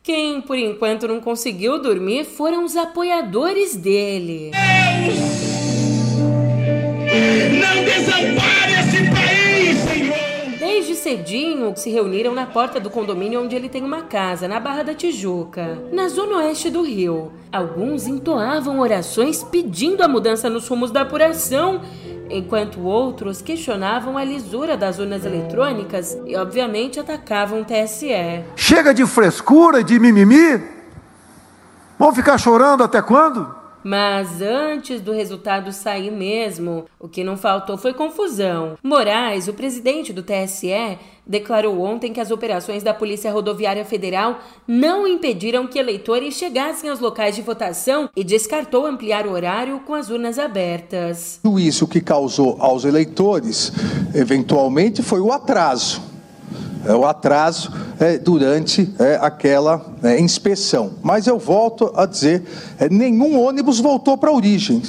quem 0.03 0.41
por 0.41 0.57
enquanto 0.57 1.07
não 1.07 1.19
conseguiu 1.19 1.81
dormir 1.81 2.25
foram 2.25 2.65
os 2.65 2.75
apoiadores 2.75 3.75
dele. 3.75 4.51
Não 7.59 7.83
desampare 7.83 8.60
cedinho 11.01 11.73
se 11.75 11.89
reuniram 11.89 12.33
na 12.33 12.45
porta 12.45 12.79
do 12.79 12.89
condomínio 12.89 13.41
onde 13.41 13.55
ele 13.55 13.67
tem 13.67 13.83
uma 13.83 14.03
casa, 14.03 14.47
na 14.47 14.59
Barra 14.59 14.83
da 14.83 14.93
Tijuca, 14.93 15.79
na 15.91 16.07
zona 16.07 16.37
oeste 16.37 16.69
do 16.69 16.83
Rio. 16.83 17.31
Alguns 17.51 18.05
entoavam 18.05 18.79
orações 18.79 19.43
pedindo 19.43 20.03
a 20.03 20.07
mudança 20.07 20.47
nos 20.47 20.67
rumos 20.67 20.91
da 20.91 21.01
apuração, 21.01 21.81
enquanto 22.29 22.81
outros 22.81 23.41
questionavam 23.41 24.15
a 24.15 24.23
lisura 24.23 24.77
das 24.77 24.99
urnas 24.99 25.25
eletrônicas 25.25 26.17
e, 26.25 26.35
obviamente, 26.35 26.99
atacavam 26.99 27.61
o 27.61 27.65
TSE. 27.65 28.43
Chega 28.55 28.93
de 28.93 29.05
frescura 29.07 29.79
e 29.79 29.83
de 29.83 29.99
mimimi? 29.99 30.61
Vão 31.97 32.13
ficar 32.13 32.37
chorando 32.37 32.83
até 32.83 33.01
quando? 33.01 33.60
Mas 33.83 34.41
antes 34.41 35.01
do 35.01 35.11
resultado 35.11 35.71
sair 35.71 36.11
mesmo, 36.11 36.85
o 36.99 37.07
que 37.07 37.23
não 37.23 37.37
faltou 37.37 37.77
foi 37.77 37.93
confusão. 37.93 38.77
Moraes, 38.83 39.47
o 39.47 39.53
presidente 39.53 40.13
do 40.13 40.23
TSE, 40.23 40.97
declarou 41.25 41.79
ontem 41.81 42.11
que 42.11 42.19
as 42.19 42.31
operações 42.31 42.83
da 42.83 42.93
Polícia 42.93 43.31
Rodoviária 43.31 43.85
Federal 43.85 44.39
não 44.67 45.07
impediram 45.07 45.67
que 45.67 45.79
eleitores 45.79 46.35
chegassem 46.35 46.89
aos 46.89 46.99
locais 46.99 47.35
de 47.35 47.41
votação 47.41 48.09
e 48.15 48.23
descartou 48.23 48.85
ampliar 48.85 49.25
o 49.25 49.31
horário 49.31 49.79
com 49.79 49.93
as 49.93 50.09
urnas 50.09 50.37
abertas. 50.37 51.39
Tudo 51.41 51.59
isso 51.59 51.87
que 51.87 52.01
causou 52.01 52.57
aos 52.59 52.83
eleitores, 52.85 53.71
eventualmente, 54.13 55.01
foi 55.01 55.19
o 55.19 55.31
atraso. 55.31 56.10
É, 56.85 56.93
o 56.93 57.05
atraso 57.05 57.71
é, 57.99 58.17
durante 58.17 58.91
é, 58.97 59.19
aquela 59.21 59.85
é, 60.01 60.19
inspeção. 60.19 60.93
Mas 61.01 61.27
eu 61.27 61.37
volto 61.37 61.91
a 61.95 62.05
dizer: 62.05 62.43
é, 62.79 62.89
nenhum 62.89 63.39
ônibus 63.39 63.79
voltou 63.79 64.17
para 64.17 64.29
a 64.29 64.33
origem. 64.33 64.81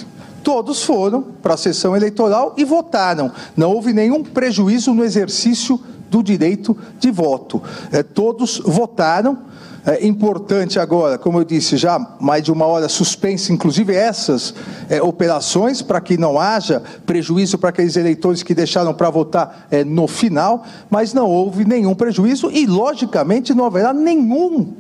Todos 0.43 0.83
foram 0.83 1.23
para 1.23 1.55
a 1.55 1.57
sessão 1.57 1.95
eleitoral 1.95 2.55
e 2.57 2.65
votaram. 2.65 3.31
Não 3.57 3.71
houve 3.71 3.93
nenhum 3.93 4.25
prejuízo 4.25 4.93
no 4.93 5.05
exercício 5.05 5.79
do 6.11 6.23
direito 6.23 6.77
de 6.99 7.11
voto. 7.11 7.63
É, 7.91 8.03
todos 8.03 8.61
votaram. 8.65 9.39
É 9.85 10.07
importante 10.07 10.79
agora, 10.79 11.19
como 11.19 11.41
eu 11.41 11.45
disse, 11.45 11.77
já 11.77 11.99
mais 12.21 12.45
de 12.45 12.53
uma 12.53 12.67
hora 12.67 12.89
suspensa, 12.89 13.53
inclusive 13.53 13.93
essas 13.93 14.55
é, 14.89 15.03
operações, 15.03 15.83
para 15.83 16.01
que 16.01 16.17
não 16.17 16.39
haja 16.39 16.81
prejuízo 17.05 17.59
para 17.59 17.71
aqueles 17.71 17.97
eleitores 17.97 18.45
que 18.45 18.55
deixaram 18.55 18.95
para 18.95 19.11
votar 19.11 19.67
é, 19.73 19.83
no 19.83 20.07
final, 20.07 20.65
mas 20.89 21.13
não 21.13 21.29
houve 21.29 21.65
nenhum 21.65 21.95
prejuízo 21.97 22.49
e, 22.49 22.65
logicamente, 22.65 23.53
não 23.53 23.65
haverá 23.65 23.93
nenhum 23.93 24.73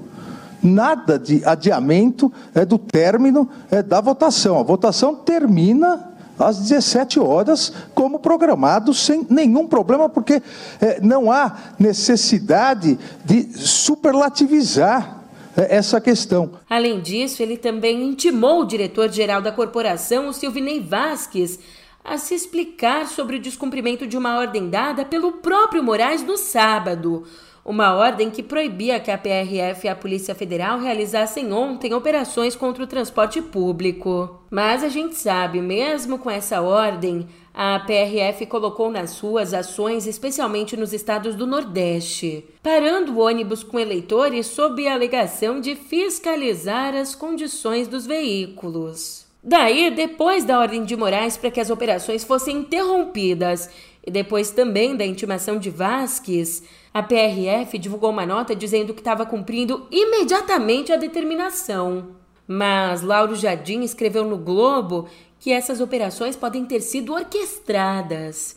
nada 0.62 1.18
de 1.18 1.44
adiamento 1.44 2.32
é, 2.54 2.64
do 2.64 2.78
término 2.78 3.49
é, 3.73 3.82
da 3.82 4.00
votação. 4.00 4.61
A 4.61 4.62
votação 4.62 5.16
termina 5.16 6.12
às 6.38 6.58
17 6.58 7.21
horas, 7.21 7.73
como 7.95 8.18
programado, 8.18 8.92
sem 8.95 9.26
nenhum 9.28 9.66
problema, 9.66 10.08
porque 10.08 10.42
é, 10.80 11.00
não 11.00 11.30
há 11.30 11.56
necessidade 11.78 12.99
de 13.25 13.52
superlativizar 13.58 15.23
é, 15.56 15.76
essa 15.76 16.00
questão. 16.00 16.52
Além 16.68 17.00
disso, 17.00 17.42
ele 17.42 17.56
também 17.56 18.02
intimou 18.02 18.60
o 18.60 18.66
diretor-geral 18.66 19.42
da 19.42 19.52
corporação, 19.52 20.28
o 20.28 20.32
Silvinei 20.32 20.80
Vasques, 20.80 21.58
a 22.04 22.18
se 22.18 22.34
explicar 22.34 23.06
sobre 23.06 23.36
o 23.36 23.40
descumprimento 23.40 24.06
de 24.06 24.16
uma 24.16 24.36
ordem 24.36 24.68
dada 24.68 25.04
pelo 25.04 25.32
próprio 25.32 25.82
Moraes 25.82 26.23
no 26.23 26.36
sábado. 26.36 27.25
Uma 27.64 27.94
ordem 27.94 28.28
que 28.28 28.42
proibia 28.42 28.98
que 28.98 29.10
a 29.10 29.16
PRF 29.16 29.86
e 29.86 29.88
a 29.88 29.94
Polícia 29.94 30.34
Federal 30.34 30.80
realizassem 30.80 31.52
ontem 31.52 31.94
operações 31.94 32.56
contra 32.56 32.82
o 32.82 32.88
transporte 32.88 33.40
público. 33.40 34.42
Mas 34.50 34.82
a 34.82 34.88
gente 34.88 35.14
sabe, 35.14 35.60
mesmo 35.60 36.18
com 36.18 36.28
essa 36.28 36.60
ordem, 36.60 37.28
a 37.54 37.78
PRF 37.78 38.46
colocou 38.46 38.90
nas 38.90 39.20
ruas 39.20 39.54
ações, 39.54 40.08
especialmente 40.08 40.76
nos 40.76 40.92
estados 40.92 41.36
do 41.36 41.46
Nordeste, 41.46 42.44
parando 42.60 43.20
ônibus 43.20 43.62
com 43.62 43.78
eleitores 43.78 44.46
sob 44.48 44.88
a 44.88 44.94
alegação 44.94 45.60
de 45.60 45.76
fiscalizar 45.76 46.96
as 46.96 47.14
condições 47.14 47.86
dos 47.86 48.06
veículos. 48.06 49.25
Daí, 49.44 49.90
depois 49.90 50.44
da 50.44 50.58
ordem 50.58 50.84
de 50.84 50.96
Moraes 50.96 51.36
para 51.36 51.50
que 51.50 51.60
as 51.60 51.70
operações 51.70 52.25
fossem 52.25 52.58
interrompidas 52.58 53.70
e 54.04 54.10
depois 54.10 54.50
também 54.50 54.96
da 54.96 55.04
intimação 55.04 55.58
de 55.58 55.70
Vasques, 55.70 56.62
a 56.93 57.02
PRF 57.02 57.78
divulgou 57.78 58.11
uma 58.11 58.26
nota 58.26 58.55
dizendo 58.55 58.93
que 58.93 59.00
estava 59.00 59.25
cumprindo 59.25 59.87
imediatamente 59.91 60.93
a 60.93 60.97
determinação. 60.97 62.17
Mas 62.47 63.02
Lauro 63.02 63.35
Jardim 63.35 63.81
escreveu 63.81 64.25
no 64.25 64.37
Globo 64.37 65.09
que 65.41 65.50
essas 65.50 65.81
operações 65.81 66.37
podem 66.37 66.65
ter 66.65 66.81
sido 66.81 67.15
orquestradas. 67.15 68.57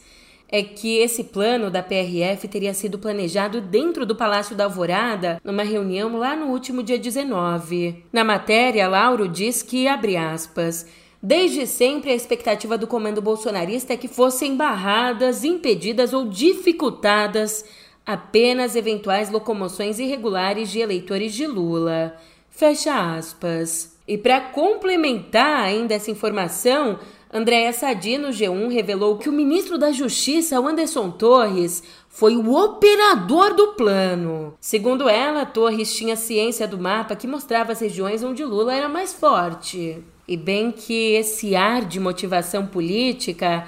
É 0.50 0.62
que 0.62 0.98
esse 0.98 1.24
plano 1.24 1.72
da 1.72 1.82
PRF 1.82 2.48
teria 2.48 2.74
sido 2.74 3.00
planejado 3.00 3.62
dentro 3.62 4.06
do 4.06 4.16
Palácio 4.16 4.56
da 4.56 4.66
Alvorada, 4.66 5.40
numa 5.44 5.64
reunião 5.64 6.18
lá 6.18 6.36
no 6.36 6.48
último 6.48 6.84
dia 6.84 7.00
19. 7.00 8.04
Na 8.12 8.24
matéria, 8.24 8.88
Lauro 8.88 9.28
diz 9.28 9.64
que, 9.64 9.88
abre 9.88 10.18
aspas, 10.18 10.86
Desde 11.24 11.66
sempre, 11.66 12.12
a 12.12 12.16
expectativa 12.16 12.78
do 12.78 12.86
comando 12.86 13.20
bolsonarista 13.20 13.94
é 13.94 13.98
que 13.98 14.08
fossem 14.08 14.56
barradas, 14.56 15.44
impedidas 15.44 16.14
ou 16.14 16.28
dificultadas 16.28 17.66
apenas 18.06 18.76
eventuais 18.76 19.30
locomoções 19.30 20.00
irregulares 20.00 20.70
de 20.70 20.80
eleitores 20.80 21.34
de 21.34 21.48
Lula. 21.48 22.16
Fecha 22.50 23.16
aspas. 23.16 23.98
E 24.08 24.18
para 24.18 24.40
complementar 24.40 25.64
ainda 25.64 25.96
essa 25.96 26.12
informação, 26.12 27.00
Andréa 27.34 27.74
Sadi, 27.74 28.18
no 28.18 28.30
G1, 28.30 28.72
revelou 28.72 29.18
que 29.18 29.28
o 29.28 29.34
ministro 29.34 29.78
da 29.78 29.92
Justiça, 29.92 30.58
Anderson 30.58 31.10
Torres, 31.10 31.84
foi 32.08 32.38
o 32.38 32.56
operador 32.56 33.56
do 33.56 33.74
plano. 33.74 34.54
Segundo 34.62 35.10
ela, 35.10 35.46
Torres 35.46 35.94
tinha 35.94 36.16
ciência 36.16 36.68
do 36.68 36.78
mapa 36.78 37.16
que 37.16 37.28
mostrava 37.28 37.74
as 37.74 37.80
regiões 37.82 38.24
onde 38.24 38.46
Lula 38.46 38.74
era 38.74 38.88
mais 38.88 39.12
forte. 39.12 40.02
E 40.28 40.38
bem 40.38 40.72
que 40.72 41.14
esse 41.14 41.56
ar 41.56 41.84
de 41.84 42.00
motivação 42.00 42.66
política 42.66 43.68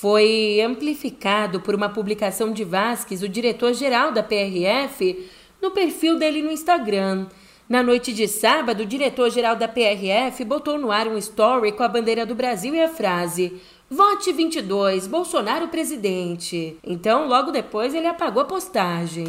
foi 0.00 0.60
amplificado 0.64 1.60
por 1.60 1.74
uma 1.74 1.88
publicação 1.88 2.52
de 2.52 2.62
Vasques, 2.62 3.20
o 3.20 3.28
diretor-geral 3.28 4.12
da 4.12 4.22
PRF, 4.22 5.28
no 5.60 5.72
perfil 5.72 6.16
dele 6.16 6.40
no 6.40 6.52
Instagram. 6.52 7.26
Na 7.68 7.82
noite 7.82 8.12
de 8.12 8.28
sábado, 8.28 8.84
o 8.84 8.86
diretor-geral 8.86 9.56
da 9.56 9.66
PRF 9.66 10.44
botou 10.44 10.78
no 10.78 10.92
ar 10.92 11.08
um 11.08 11.18
story 11.18 11.72
com 11.72 11.82
a 11.82 11.88
bandeira 11.88 12.24
do 12.24 12.32
Brasil 12.32 12.76
e 12.76 12.80
a 12.80 12.88
frase: 12.88 13.60
Vote 13.90 14.32
22, 14.32 15.08
Bolsonaro 15.08 15.66
presidente. 15.66 16.76
Então, 16.84 17.26
logo 17.26 17.50
depois, 17.50 17.92
ele 17.92 18.06
apagou 18.06 18.42
a 18.42 18.46
postagem. 18.46 19.26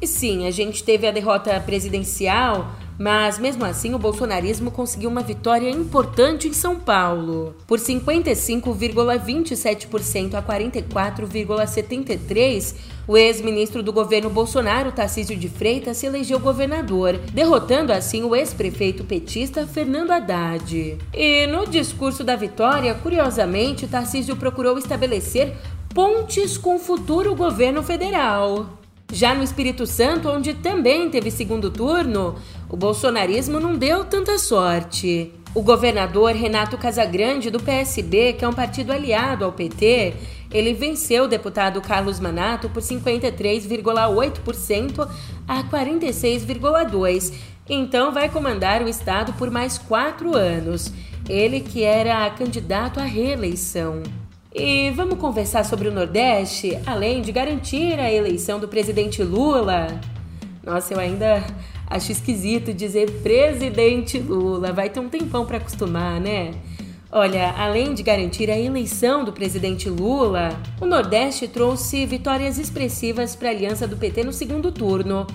E 0.00 0.06
sim, 0.06 0.46
a 0.46 0.50
gente 0.50 0.82
teve 0.82 1.06
a 1.06 1.10
derrota 1.10 1.60
presidencial 1.60 2.72
mas 2.98 3.38
mesmo 3.38 3.64
assim, 3.64 3.94
o 3.94 3.98
bolsonarismo 3.98 4.72
conseguiu 4.72 5.08
uma 5.08 5.22
vitória 5.22 5.70
importante 5.70 6.48
em 6.48 6.52
São 6.52 6.76
Paulo. 6.76 7.54
Por 7.66 7.78
55,27% 7.78 10.34
a 10.34 10.42
44,73%, 10.42 12.74
o 13.06 13.16
ex-ministro 13.16 13.82
do 13.82 13.92
governo 13.92 14.28
Bolsonaro, 14.28 14.92
Tarcísio 14.92 15.34
de 15.36 15.48
Freitas, 15.48 15.96
se 15.96 16.04
elegeu 16.04 16.38
governador, 16.38 17.16
derrotando 17.32 17.90
assim 17.92 18.22
o 18.22 18.36
ex-prefeito 18.36 19.02
petista 19.04 19.66
Fernando 19.66 20.10
Haddad. 20.10 20.98
E 21.14 21.46
no 21.46 21.66
discurso 21.66 22.22
da 22.22 22.36
vitória, 22.36 22.92
curiosamente, 22.94 23.86
Tarcísio 23.86 24.36
procurou 24.36 24.76
estabelecer 24.76 25.56
pontes 25.94 26.58
com 26.58 26.76
o 26.76 26.78
futuro 26.78 27.34
governo 27.34 27.82
federal. 27.82 28.78
Já 29.10 29.34
no 29.34 29.42
Espírito 29.42 29.86
Santo, 29.86 30.28
onde 30.28 30.52
também 30.52 31.08
teve 31.08 31.30
segundo 31.30 31.70
turno, 31.70 32.34
o 32.70 32.76
bolsonarismo 32.76 33.58
não 33.58 33.76
deu 33.76 34.04
tanta 34.04 34.38
sorte. 34.38 35.32
O 35.54 35.62
governador 35.62 36.32
Renato 36.32 36.76
Casagrande, 36.76 37.48
do 37.50 37.58
PSB, 37.58 38.34
que 38.34 38.44
é 38.44 38.48
um 38.48 38.52
partido 38.52 38.92
aliado 38.92 39.42
ao 39.44 39.52
PT, 39.52 40.14
ele 40.52 40.74
venceu 40.74 41.24
o 41.24 41.28
deputado 41.28 41.80
Carlos 41.80 42.20
Manato 42.20 42.68
por 42.68 42.82
53,8% 42.82 45.08
a 45.46 45.64
46,2%, 45.64 47.32
Então 47.68 48.12
vai 48.12 48.28
comandar 48.28 48.82
o 48.82 48.88
estado 48.88 49.32
por 49.34 49.50
mais 49.50 49.78
quatro 49.78 50.36
anos. 50.36 50.92
Ele 51.28 51.60
que 51.60 51.82
era 51.82 52.30
candidato 52.30 53.00
à 53.00 53.04
reeleição. 53.04 54.02
E 54.54 54.90
vamos 54.90 55.18
conversar 55.18 55.64
sobre 55.64 55.88
o 55.88 55.92
Nordeste, 55.92 56.78
além 56.86 57.22
de 57.22 57.32
garantir 57.32 57.98
a 58.00 58.12
eleição 58.12 58.58
do 58.58 58.68
presidente 58.68 59.22
Lula. 59.22 60.00
Nossa, 60.64 60.94
eu 60.94 61.00
ainda 61.00 61.44
acho 61.88 62.12
esquisito 62.12 62.72
dizer 62.72 63.10
presidente 63.22 64.18
Lula. 64.18 64.72
Vai 64.72 64.90
ter 64.90 65.00
um 65.00 65.08
tempão 65.08 65.46
para 65.46 65.56
acostumar, 65.56 66.20
né? 66.20 66.52
Olha, 67.10 67.54
além 67.56 67.94
de 67.94 68.02
garantir 68.02 68.50
a 68.50 68.58
eleição 68.58 69.24
do 69.24 69.32
presidente 69.32 69.88
Lula, 69.88 70.50
o 70.78 70.84
Nordeste 70.84 71.48
trouxe 71.48 72.04
vitórias 72.04 72.58
expressivas 72.58 73.34
para 73.34 73.48
a 73.48 73.52
aliança 73.52 73.88
do 73.88 73.96
PT 73.96 74.24
no 74.24 74.32
segundo 74.32 74.70
turno, 74.70 75.26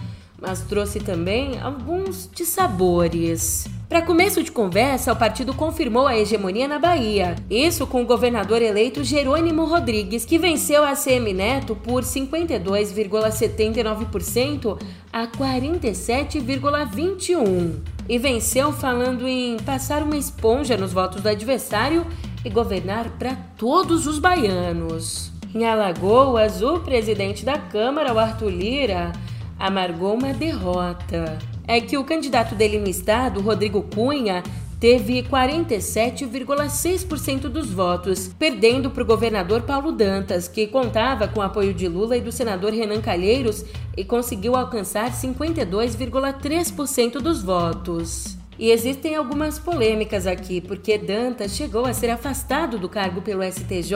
mas 0.43 0.59
trouxe 0.59 0.99
também 0.99 1.59
alguns 1.61 2.29
dissabores. 2.35 3.65
Para 3.87 4.01
começo 4.01 4.43
de 4.43 4.51
conversa, 4.51 5.13
o 5.13 5.15
partido 5.15 5.53
confirmou 5.53 6.05
a 6.05 6.17
hegemonia 6.17 6.67
na 6.67 6.79
Bahia. 6.79 7.37
Isso 7.49 7.87
com 7.87 8.01
o 8.01 8.05
governador 8.05 8.61
eleito 8.61 9.05
Jerônimo 9.05 9.63
Rodrigues, 9.63 10.25
que 10.25 10.37
venceu 10.37 10.83
a 10.83 10.95
CM 10.95 11.31
Neto 11.31 11.75
por 11.75 12.03
52,79% 12.03 14.77
a 15.13 15.27
47,21%. 15.27 17.75
E 18.09 18.17
venceu 18.17 18.73
falando 18.73 19.25
em 19.27 19.55
passar 19.57 20.01
uma 20.03 20.17
esponja 20.17 20.75
nos 20.75 20.91
votos 20.91 21.21
do 21.21 21.29
adversário 21.29 22.05
e 22.43 22.49
governar 22.49 23.11
para 23.11 23.33
todos 23.57 24.07
os 24.07 24.19
baianos. 24.19 25.31
Em 25.55 25.65
Alagoas, 25.65 26.63
o 26.63 26.79
presidente 26.79 27.45
da 27.45 27.59
Câmara, 27.59 28.11
o 28.11 28.17
Arthur 28.17 28.49
Lira, 28.49 29.11
amargou 29.59 30.13
uma 30.13 30.33
derrota 30.33 31.37
é 31.67 31.79
que 31.79 31.95
o 31.97 32.03
candidato 32.03 32.55
dele 32.55 32.79
no 32.79 32.89
estado, 32.89 33.39
Rodrigo 33.41 33.83
Cunha, 33.83 34.43
teve 34.79 35.21
47,6% 35.23 37.41
dos 37.43 37.71
votos, 37.71 38.29
perdendo 38.37 38.91
para 38.91 39.03
o 39.03 39.05
governador 39.05 39.61
Paulo 39.61 39.93
Dantas, 39.93 40.49
que 40.49 40.67
contava 40.67 41.25
com 41.27 41.39
o 41.39 41.43
apoio 41.43 41.73
de 41.73 41.87
Lula 41.87 42.17
e 42.17 42.21
do 42.21 42.33
senador 42.33 42.73
Renan 42.73 42.99
Calheiros 42.99 43.63
e 43.95 44.03
conseguiu 44.03 44.57
alcançar 44.57 45.11
52,3% 45.11 47.19
dos 47.19 47.41
votos. 47.41 48.37
E 48.59 48.71
existem 48.71 49.15
algumas 49.15 49.57
polêmicas 49.57 50.27
aqui, 50.27 50.59
porque 50.59 50.97
Dantas 50.97 51.55
chegou 51.55 51.85
a 51.85 51.93
ser 51.93 52.09
afastado 52.09 52.77
do 52.77 52.89
cargo 52.89 53.21
pelo 53.21 53.41
STJ 53.41 53.95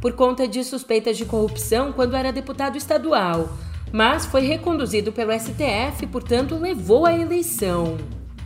por 0.00 0.12
conta 0.12 0.46
de 0.46 0.62
suspeitas 0.62 1.18
de 1.18 1.24
corrupção 1.24 1.92
quando 1.92 2.14
era 2.14 2.32
deputado 2.32 2.78
estadual 2.78 3.48
mas 3.92 4.26
foi 4.26 4.42
reconduzido 4.42 5.12
pelo 5.12 5.32
STF 5.32 6.06
portanto, 6.10 6.56
levou 6.56 7.06
à 7.06 7.14
eleição. 7.14 7.96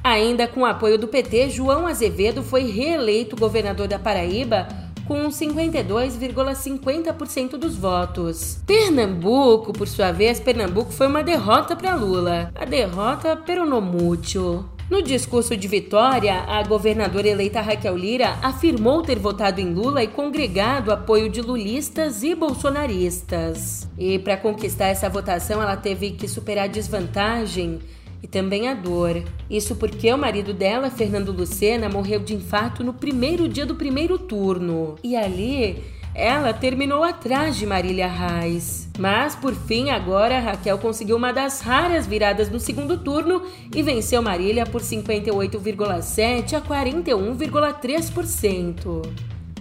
Ainda 0.03 0.47
com 0.47 0.61
o 0.61 0.67
apoio 0.67 0.99
do 0.99 1.09
PT, 1.09 1.49
João 1.51 1.87
Azevedo 1.87 2.43
foi 2.43 2.71
reeleito 2.71 3.37
governador 3.37 3.89
da 3.89 3.99
Paraíba 3.99 4.69
com 5.07 5.29
52,50% 5.29 7.57
dos 7.57 7.77
votos. 7.77 8.59
Pernambuco, 8.67 9.73
por 9.73 9.89
sua 9.89 10.13
vez, 10.13 10.39
Pernambuco 10.41 10.93
foi 10.93 11.07
uma 11.07 11.23
derrota 11.23 11.77
para 11.77 11.95
Lula. 11.95 12.51
A 12.55 12.65
derrota 12.65 13.37
peronomútil. 13.37 14.65
No 14.90 15.01
discurso 15.01 15.57
de 15.57 15.66
vitória, 15.66 16.40
a 16.47 16.62
governadora 16.62 17.27
eleita 17.27 17.62
Raquel 17.62 17.97
Lira 17.97 18.38
afirmou 18.42 19.01
ter 19.01 19.18
votado 19.18 19.59
em 19.59 19.73
Lula 19.73 20.05
e 20.05 20.09
congregado 20.09 20.92
apoio 20.92 21.31
de 21.31 21.40
lulistas 21.40 22.23
e 22.23 22.35
bolsonaristas. 22.35 23.88
E 23.97 24.18
para 24.18 24.37
conquistar 24.37 24.88
essa 24.88 25.09
votação, 25.09 25.62
ela 25.62 25.77
teve 25.77 26.11
que 26.11 26.29
superar 26.29 26.64
a 26.64 26.68
desvantagem 26.68 27.81
e 28.23 28.27
também 28.27 28.68
a 28.68 28.75
dor. 28.75 29.23
Isso 29.49 29.75
porque 29.77 30.12
o 30.12 30.18
marido 30.18 30.53
dela, 30.53 30.90
Fernando 30.90 31.33
Lucena, 31.33 31.88
morreu 31.88 32.20
de 32.20 32.35
infarto 32.35 32.85
no 32.85 32.92
primeiro 32.92 33.49
dia 33.49 33.64
do 33.64 33.77
primeiro 33.77 34.18
turno. 34.18 34.97
E 35.03 35.16
ali 35.16 35.83
ela 36.14 36.53
terminou 36.53 37.03
atrás 37.03 37.57
de 37.57 37.66
Marília 37.66 38.07
Reis. 38.07 38.88
Mas, 38.98 39.35
por 39.35 39.55
fim, 39.55 39.88
agora 39.90 40.38
Raquel 40.38 40.79
conseguiu 40.79 41.16
uma 41.16 41.33
das 41.33 41.61
raras 41.61 42.07
viradas 42.07 42.48
no 42.48 42.61
segundo 42.61 42.96
turno 42.98 43.42
e 43.74 43.83
venceu 43.83 44.22
Marília 44.22 44.64
por 44.64 44.81
58,7% 44.81 46.53
a 46.55 46.61
41,3%. 46.61 49.03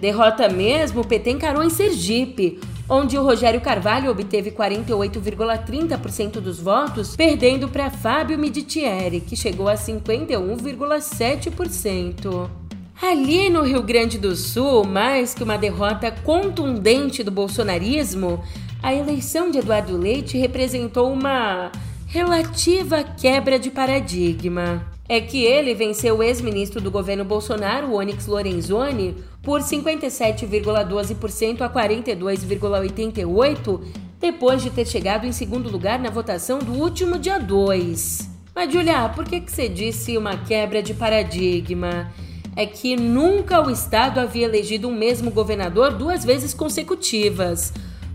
Derrota 0.00 0.48
mesmo, 0.48 1.00
o 1.00 1.06
PT 1.06 1.32
encarou 1.32 1.64
em 1.64 1.70
Sergipe, 1.70 2.60
onde 2.88 3.18
o 3.18 3.24
Rogério 3.24 3.60
Carvalho 3.60 4.08
obteve 4.10 4.52
48,30% 4.52 6.40
dos 6.40 6.60
votos, 6.60 7.16
perdendo 7.16 7.68
para 7.68 7.90
Fábio 7.90 8.38
Miditieri, 8.38 9.20
que 9.20 9.34
chegou 9.34 9.68
a 9.68 9.74
51,7%. 9.74 12.63
Ali 13.00 13.48
no 13.50 13.62
Rio 13.62 13.82
Grande 13.82 14.18
do 14.18 14.36
Sul, 14.36 14.84
mais 14.84 15.34
que 15.34 15.42
uma 15.42 15.58
derrota 15.58 16.12
contundente 16.12 17.24
do 17.24 17.30
bolsonarismo, 17.30 18.42
a 18.82 18.92
eleição 18.94 19.50
de 19.50 19.58
Eduardo 19.58 19.94
Leite 19.96 20.36
representou 20.38 21.12
uma 21.12 21.70
relativa 22.06 23.02
quebra 23.02 23.58
de 23.58 23.70
paradigma. 23.70 24.86
É 25.08 25.20
que 25.20 25.44
ele 25.44 25.74
venceu 25.74 26.18
o 26.18 26.22
ex-ministro 26.22 26.80
do 26.80 26.90
governo 26.90 27.24
Bolsonaro, 27.24 27.94
Onyx 27.94 28.26
Lorenzoni, 28.26 29.16
por 29.42 29.60
57,12% 29.60 31.60
a 31.60 31.68
42,88%, 31.68 33.80
depois 34.20 34.62
de 34.62 34.70
ter 34.70 34.86
chegado 34.86 35.26
em 35.26 35.32
segundo 35.32 35.68
lugar 35.68 35.98
na 35.98 36.10
votação 36.10 36.60
do 36.60 36.72
último 36.72 37.18
dia 37.18 37.38
2. 37.38 38.30
Mas, 38.54 38.72
Julia, 38.72 39.08
por 39.08 39.24
que, 39.24 39.40
que 39.40 39.50
você 39.50 39.68
disse 39.68 40.16
uma 40.16 40.36
quebra 40.38 40.80
de 40.80 40.94
paradigma? 40.94 42.08
É 42.56 42.66
que 42.66 42.96
nunca 42.96 43.60
o 43.60 43.70
Estado 43.70 44.20
havia 44.20 44.44
elegido 44.44 44.88
um 44.88 44.94
mesmo 44.94 45.30
governador 45.30 45.92
duas 45.92 46.24
vezes 46.24 46.54
consecutivas, 46.54 47.72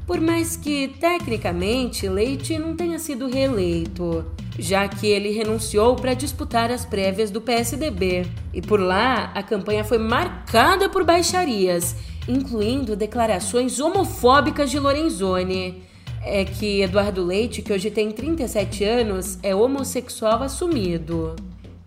por 0.08 0.19
mais 0.19 0.56
que, 0.56 0.88
tecnicamente, 0.99 2.10
Leite 2.10 2.58
não 2.58 2.75
tenha 2.75 2.97
sido 2.97 3.28
reeleito, 3.28 4.25
já 4.58 4.88
que 4.88 5.06
ele 5.06 5.30
renunciou 5.30 5.95
para 5.95 6.15
disputar 6.15 6.71
as 6.71 6.84
prévias 6.84 7.30
do 7.30 7.39
PSDB. 7.39 8.25
E 8.52 8.60
por 8.60 8.80
lá, 8.80 9.32
a 9.36 9.43
campanha 9.43 9.84
foi 9.84 9.99
marcada 9.99 10.89
por 10.89 11.04
baixarias, 11.04 11.95
incluindo 12.28 12.95
declarações 12.95 13.80
homofóbicas 13.80 14.71
de 14.71 14.80
Lorenzoni. 14.80 15.84
É 16.23 16.43
que 16.43 16.82
Eduardo 16.82 17.23
Leite, 17.23 17.62
que 17.62 17.71
hoje 17.71 17.91
tem 17.91 18.12
37 18.12 18.84
anos, 18.84 19.38
é 19.43 19.54
homossexual 19.54 20.41
assumido. 20.41 21.36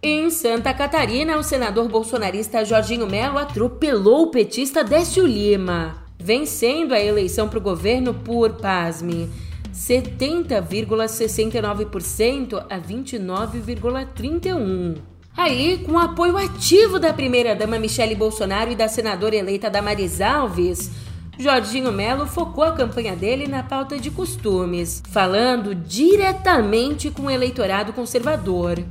Em 0.04 0.30
Santa 0.30 0.74
Catarina, 0.74 1.38
o 1.38 1.44
senador 1.44 1.88
bolsonarista 1.88 2.64
Jorginho 2.64 3.06
Melo 3.06 3.38
atropelou 3.38 4.24
o 4.24 4.32
petista 4.32 4.82
Décio 4.82 5.24
Lima, 5.24 5.94
vencendo 6.18 6.92
a 6.92 6.98
eleição 6.98 7.48
para 7.48 7.60
o 7.60 7.62
governo 7.62 8.12
por, 8.12 8.54
pasme, 8.54 9.30
70,69% 9.72 12.66
a 12.68 12.80
29,31%. 12.80 14.98
Aí, 15.36 15.84
com 15.86 15.92
o 15.92 15.98
apoio 15.98 16.36
ativo 16.36 16.98
da 16.98 17.12
primeira-dama 17.12 17.78
Michele 17.78 18.16
Bolsonaro 18.16 18.72
e 18.72 18.74
da 18.74 18.88
senadora 18.88 19.36
eleita 19.36 19.70
Damaris 19.70 20.20
Alves, 20.20 20.90
Jorginho 21.38 21.92
Melo 21.92 22.26
focou 22.26 22.64
a 22.64 22.72
campanha 22.72 23.14
dele 23.14 23.46
na 23.46 23.62
pauta 23.62 23.96
de 23.96 24.10
costumes, 24.10 25.00
falando 25.12 25.76
diretamente 25.76 27.08
com 27.08 27.26
o 27.26 27.30
eleitorado 27.30 27.92
conservador. 27.92 28.82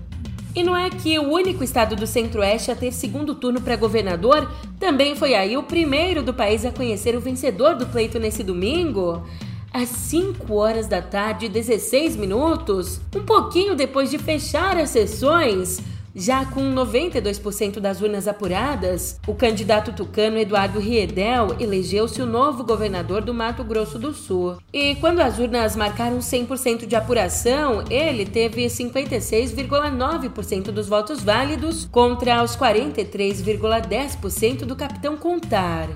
E 0.54 0.64
não 0.64 0.76
é 0.76 0.90
que 0.90 1.18
o 1.18 1.32
único 1.32 1.64
estado 1.64 1.96
do 1.96 2.06
Centro-Oeste 2.06 2.72
a 2.72 2.76
ter 2.76 2.92
segundo 2.92 3.34
turno 3.36 3.62
para 3.62 3.78
governador? 3.78 4.52
Também 4.78 5.16
foi 5.16 5.34
aí 5.34 5.56
o 5.56 5.64
primeiro 5.64 6.22
do 6.22 6.34
país 6.34 6.66
a 6.66 6.72
conhecer 6.72 7.16
o 7.16 7.22
vencedor 7.22 7.76
do 7.76 7.86
pleito 7.86 8.20
nesse 8.20 8.44
domingo? 8.44 9.26
Às 9.74 9.88
5 9.88 10.54
horas 10.54 10.88
da 10.88 11.02
tarde, 11.02 11.48
16 11.48 12.18
minutos, 12.18 13.00
um 13.16 13.24
pouquinho 13.24 13.76
depois 13.76 14.12
de 14.12 14.18
fechar 14.18 14.78
as 14.78 14.90
sessões, 14.90 15.80
já 16.14 16.46
com 16.46 16.62
92% 16.74 17.80
das 17.80 18.02
urnas 18.02 18.28
apuradas, 18.28 19.20
o 19.28 19.34
candidato 19.34 19.94
tucano 19.94 20.38
Eduardo 20.38 20.80
Riedel 20.80 21.56
elegeu-se 21.60 22.22
o 22.22 22.26
novo 22.26 22.64
governador 22.64 23.22
do 23.22 23.34
Mato 23.34 23.64
Grosso 23.64 23.98
do 23.98 24.14
Sul. 24.14 24.58
E 24.74 24.96
quando 24.96 25.22
as 25.22 25.40
urnas 25.40 25.74
marcaram 25.76 26.20
100% 26.20 26.86
de 26.86 26.96
apuração, 26.96 27.84
ele 27.90 28.26
teve 28.26 28.66
56,9% 28.66 30.72
dos 30.72 30.88
votos 30.88 31.24
válidos 31.24 31.88
contra 31.92 32.44
os 32.44 32.56
43,10% 32.56 34.66
do 34.66 34.76
capitão 34.76 35.18
Contar. 35.18 35.90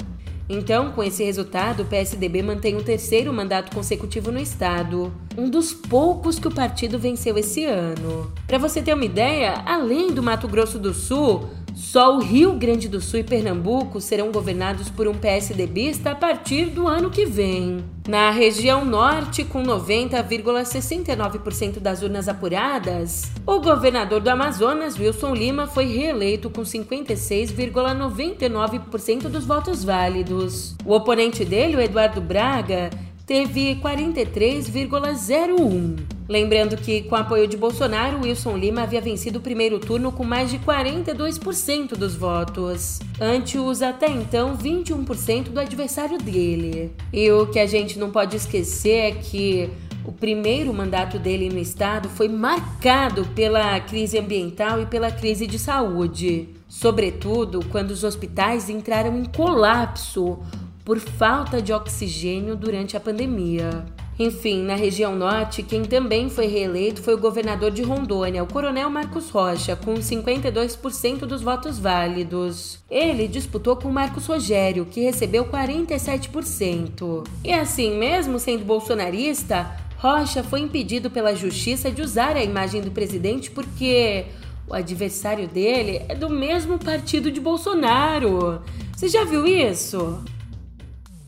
Então, 0.47 0.91
com 0.91 1.03
esse 1.03 1.23
resultado, 1.23 1.81
o 1.83 1.85
PSDB 1.85 2.43
mantém 2.43 2.75
o 2.75 2.83
terceiro 2.83 3.33
mandato 3.33 3.73
consecutivo 3.73 4.31
no 4.31 4.39
estado, 4.39 5.11
um 5.35 5.49
dos 5.49 5.73
poucos 5.73 6.37
que 6.37 6.47
o 6.47 6.53
partido 6.53 6.99
venceu 6.99 7.37
esse 7.37 7.65
ano. 7.65 8.31
Para 8.45 8.59
você 8.59 8.81
ter 8.81 8.93
uma 8.93 9.05
ideia, 9.05 9.63
além 9.65 10.11
do 10.11 10.21
Mato 10.21 10.47
Grosso 10.47 10.77
do 10.77 10.93
Sul, 10.93 11.49
Só 11.75 12.15
o 12.15 12.21
Rio 12.21 12.53
Grande 12.53 12.87
do 12.87 13.01
Sul 13.01 13.19
e 13.19 13.23
Pernambuco 13.23 13.99
serão 13.99 14.31
governados 14.31 14.89
por 14.89 15.09
um 15.09 15.13
PSDBista 15.13 16.11
a 16.11 16.15
partir 16.15 16.67
do 16.67 16.87
ano 16.87 17.09
que 17.09 17.25
vem. 17.25 17.83
Na 18.07 18.31
região 18.31 18.85
norte, 18.85 19.43
com 19.43 19.61
90,69% 19.61 21.79
das 21.79 22.01
urnas 22.01 22.29
apuradas, 22.29 23.29
o 23.45 23.59
governador 23.59 24.21
do 24.21 24.29
Amazonas, 24.29 24.97
Wilson 24.97 25.33
Lima, 25.33 25.67
foi 25.67 25.87
reeleito 25.87 26.49
com 26.49 26.61
56,99% 26.61 29.23
dos 29.23 29.45
votos 29.45 29.83
válidos. 29.83 30.77
O 30.85 30.93
oponente 30.93 31.43
dele, 31.43 31.75
o 31.75 31.81
Eduardo 31.81 32.21
Braga, 32.21 32.89
teve 33.25 33.75
43,01. 33.83 36.14
Lembrando 36.27 36.75
que, 36.75 37.03
com 37.03 37.15
apoio 37.15 37.47
de 37.47 37.55
Bolsonaro, 37.55 38.21
Wilson 38.23 38.57
Lima 38.57 38.81
havia 38.81 38.99
vencido 38.99 39.37
o 39.37 39.41
primeiro 39.41 39.79
turno 39.79 40.11
com 40.11 40.23
mais 40.23 40.49
de 40.49 40.57
42% 40.57 41.89
dos 41.95 42.15
votos, 42.15 42.99
ante 43.21 43.59
os 43.59 43.83
até 43.83 44.09
então 44.09 44.57
21% 44.57 45.49
do 45.49 45.59
adversário 45.59 46.17
dele. 46.17 46.91
E 47.13 47.31
o 47.31 47.45
que 47.45 47.59
a 47.59 47.67
gente 47.67 47.99
não 47.99 48.09
pode 48.09 48.35
esquecer 48.35 48.97
é 48.97 49.11
que 49.11 49.69
o 50.03 50.11
primeiro 50.11 50.73
mandato 50.73 51.19
dele 51.19 51.49
no 51.49 51.59
estado 51.59 52.09
foi 52.09 52.27
marcado 52.27 53.25
pela 53.35 53.79
crise 53.79 54.17
ambiental 54.17 54.81
e 54.81 54.85
pela 54.85 55.11
crise 55.11 55.45
de 55.45 55.59
saúde, 55.59 56.49
sobretudo 56.67 57.63
quando 57.71 57.91
os 57.91 58.03
hospitais 58.03 58.69
entraram 58.69 59.17
em 59.17 59.25
colapso 59.25 60.39
por 60.83 60.99
falta 60.99 61.61
de 61.61 61.73
oxigênio 61.73 62.55
durante 62.55 62.95
a 62.95 62.99
pandemia. 62.99 63.94
Enfim, 64.17 64.63
na 64.63 64.75
região 64.75 65.13
norte, 65.15 65.61
quem 65.61 65.83
também 65.83 66.29
foi 66.29 66.47
reeleito 66.47 67.01
foi 67.01 67.15
o 67.15 67.19
governador 67.19 67.69
de 67.69 67.81
Rondônia, 67.81 68.43
o 68.43 68.47
coronel 68.47 68.89
Marcos 68.89 69.29
Rocha, 69.29 69.75
com 69.75 69.95
52% 69.95 71.19
dos 71.19 71.41
votos 71.41 71.77
válidos. 71.77 72.79
Ele 72.89 73.27
disputou 73.27 73.75
com 73.75 73.89
Marcos 73.91 74.25
Rogério, 74.25 74.85
que 74.85 75.01
recebeu 75.01 75.45
47%. 75.45 77.27
E 77.43 77.51
assim, 77.51 77.97
mesmo 77.97 78.39
sendo 78.39 78.63
bolsonarista, 78.63 79.69
Rocha 79.97 80.43
foi 80.43 80.61
impedido 80.61 81.09
pela 81.09 81.35
justiça 81.35 81.91
de 81.91 82.01
usar 82.01 82.37
a 82.37 82.43
imagem 82.43 82.81
do 82.81 82.91
presidente 82.91 83.51
porque 83.51 84.25
o 84.67 84.73
adversário 84.73 85.47
dele 85.47 86.01
é 86.07 86.15
do 86.15 86.29
mesmo 86.29 86.79
partido 86.79 87.29
de 87.29 87.41
Bolsonaro. 87.41 88.61
Você 88.95 89.09
já 89.09 89.25
viu 89.25 89.45
isso? 89.45 90.23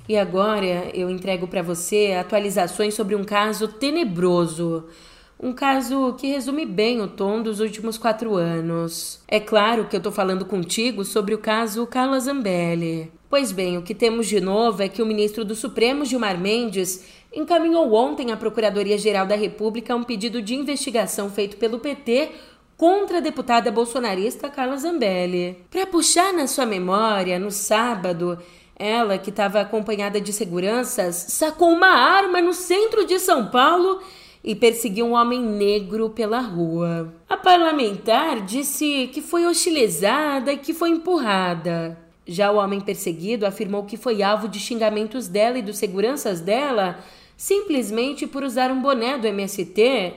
E 0.07 0.17
agora 0.17 0.89
eu 0.93 1.09
entrego 1.09 1.47
para 1.47 1.61
você 1.61 2.15
atualizações 2.17 2.93
sobre 2.93 3.15
um 3.15 3.23
caso 3.23 3.67
tenebroso. 3.67 4.85
Um 5.39 5.53
caso 5.53 6.13
que 6.13 6.27
resume 6.27 6.65
bem 6.65 7.01
o 7.01 7.07
tom 7.07 7.43
dos 7.43 7.59
últimos 7.59 7.97
quatro 7.97 8.35
anos. 8.35 9.19
É 9.27 9.39
claro 9.39 9.85
que 9.85 9.95
eu 9.95 10.01
tô 10.01 10.11
falando 10.11 10.45
contigo 10.45 11.03
sobre 11.03 11.35
o 11.35 11.37
caso 11.37 11.85
Carla 11.85 12.19
Zambelli. 12.19 13.11
Pois 13.29 13.51
bem, 13.51 13.77
o 13.77 13.83
que 13.83 13.93
temos 13.93 14.25
de 14.25 14.39
novo 14.39 14.81
é 14.81 14.87
que 14.87 15.01
o 15.01 15.05
ministro 15.05 15.43
do 15.43 15.53
Supremo, 15.53 16.05
Gilmar 16.05 16.39
Mendes, 16.39 17.05
encaminhou 17.31 17.93
ontem 17.93 18.31
à 18.31 18.37
Procuradoria-Geral 18.37 19.27
da 19.27 19.35
República 19.35 19.95
um 19.95 20.03
pedido 20.03 20.41
de 20.41 20.55
investigação 20.55 21.29
feito 21.29 21.57
pelo 21.57 21.79
PT 21.79 22.31
contra 22.77 23.17
a 23.17 23.21
deputada 23.21 23.71
bolsonarista 23.71 24.49
Carla 24.49 24.77
Zambelli. 24.77 25.57
Para 25.69 25.85
puxar 25.85 26.31
na 26.31 26.47
sua 26.47 26.65
memória, 26.65 27.37
no 27.37 27.51
sábado, 27.51 28.39
ela, 28.77 29.17
que 29.17 29.31
estava 29.31 29.59
acompanhada 29.59 30.21
de 30.21 30.31
seguranças, 30.31 31.15
sacou 31.29 31.69
uma 31.69 31.87
arma 31.87 32.39
no 32.41 32.53
centro 32.53 33.05
de 33.05 33.19
São 33.19 33.47
Paulo 33.47 33.99
e 34.43 34.53
perseguiu 34.53 35.07
um 35.07 35.13
homem 35.13 35.41
negro 35.41 36.11
pela 36.11 36.39
rua. 36.39 37.13
A 37.27 37.35
parlamentar 37.35 38.41
disse 38.41 39.09
que 39.11 39.21
foi 39.21 39.45
hostilizada 39.47 40.53
e 40.53 40.57
que 40.57 40.73
foi 40.73 40.89
empurrada. 40.89 41.97
Já 42.25 42.51
o 42.51 42.57
homem 42.57 42.79
perseguido 42.79 43.45
afirmou 43.45 43.85
que 43.85 43.97
foi 43.97 44.21
alvo 44.21 44.47
de 44.47 44.59
xingamentos 44.59 45.27
dela 45.27 45.57
e 45.57 45.61
dos 45.61 45.77
seguranças 45.77 46.39
dela 46.39 46.99
simplesmente 47.35 48.25
por 48.25 48.43
usar 48.43 48.71
um 48.71 48.81
boné 48.81 49.17
do 49.17 49.27
MST 49.27 50.13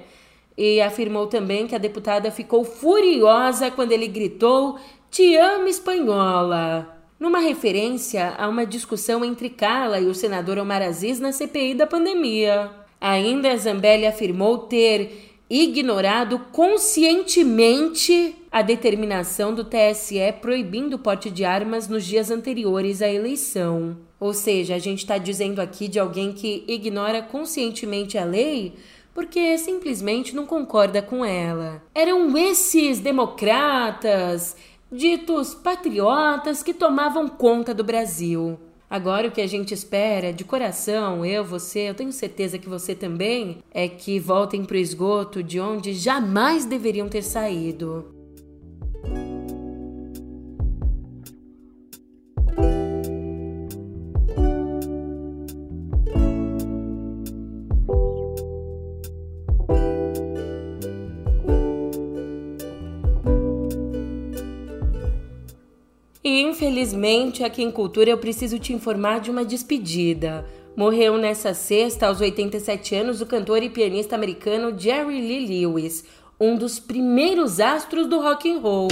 e 0.56 0.80
afirmou 0.80 1.26
também 1.26 1.66
que 1.66 1.74
a 1.74 1.78
deputada 1.78 2.30
ficou 2.30 2.64
furiosa 2.64 3.70
quando 3.70 3.92
ele 3.92 4.08
gritou: 4.08 4.78
Te 5.10 5.36
amo, 5.36 5.68
espanhola! 5.68 6.99
Numa 7.20 7.38
referência 7.38 8.34
a 8.38 8.48
uma 8.48 8.64
discussão 8.64 9.22
entre 9.22 9.50
Carla 9.50 10.00
e 10.00 10.06
o 10.06 10.14
senador 10.14 10.56
Omar 10.56 10.80
Aziz 10.80 11.20
na 11.20 11.30
CPI 11.30 11.74
da 11.74 11.86
pandemia. 11.86 12.70
Ainda 12.98 13.54
Zambelli 13.58 14.06
afirmou 14.06 14.58
ter 14.58 15.30
ignorado 15.50 16.38
conscientemente 16.50 18.36
a 18.50 18.62
determinação 18.62 19.54
do 19.54 19.64
TSE 19.64 20.32
proibindo 20.40 20.94
o 20.94 20.98
porte 20.98 21.30
de 21.30 21.44
armas 21.44 21.88
nos 21.88 22.04
dias 22.04 22.30
anteriores 22.30 23.02
à 23.02 23.08
eleição. 23.08 23.98
Ou 24.18 24.32
seja, 24.32 24.74
a 24.74 24.78
gente 24.78 25.00
está 25.00 25.18
dizendo 25.18 25.60
aqui 25.60 25.88
de 25.88 25.98
alguém 25.98 26.32
que 26.32 26.64
ignora 26.66 27.20
conscientemente 27.20 28.16
a 28.16 28.24
lei 28.24 28.74
porque 29.12 29.58
simplesmente 29.58 30.34
não 30.34 30.46
concorda 30.46 31.02
com 31.02 31.24
ela. 31.24 31.82
Eram 31.94 32.36
esses 32.38 33.00
democratas, 33.00 34.56
ditos 34.92 35.54
patriotas 35.54 36.62
que 36.62 36.74
tomavam 36.74 37.28
conta 37.28 37.72
do 37.72 37.84
Brasil. 37.84 38.58
Agora 38.88 39.28
o 39.28 39.30
que 39.30 39.40
a 39.40 39.46
gente 39.46 39.72
espera, 39.72 40.32
de 40.32 40.42
coração, 40.42 41.24
eu, 41.24 41.44
você, 41.44 41.88
eu 41.88 41.94
tenho 41.94 42.12
certeza 42.12 42.58
que 42.58 42.68
você 42.68 42.92
também, 42.92 43.58
é 43.70 43.86
que 43.86 44.18
voltem 44.18 44.64
para 44.64 44.74
o 44.74 44.80
esgoto 44.80 45.44
de 45.44 45.60
onde 45.60 45.92
jamais 45.92 46.64
deveriam 46.64 47.08
ter 47.08 47.22
saído. 47.22 48.19
Infelizmente, 66.70 67.42
aqui 67.42 67.62
em 67.64 67.70
Cultura 67.70 68.10
eu 68.10 68.18
preciso 68.18 68.56
te 68.56 68.72
informar 68.72 69.20
de 69.20 69.28
uma 69.28 69.44
despedida. 69.44 70.46
Morreu 70.76 71.18
nessa 71.18 71.52
sexta, 71.52 72.06
aos 72.06 72.20
87 72.20 72.94
anos, 72.94 73.20
o 73.20 73.26
cantor 73.26 73.60
e 73.60 73.68
pianista 73.68 74.14
americano 74.14 74.78
Jerry 74.78 75.20
Lee 75.20 75.66
Lewis, 75.66 76.04
um 76.38 76.56
dos 76.56 76.78
primeiros 76.78 77.58
astros 77.58 78.06
do 78.06 78.20
rock 78.20 78.48
and 78.48 78.60
roll. 78.60 78.88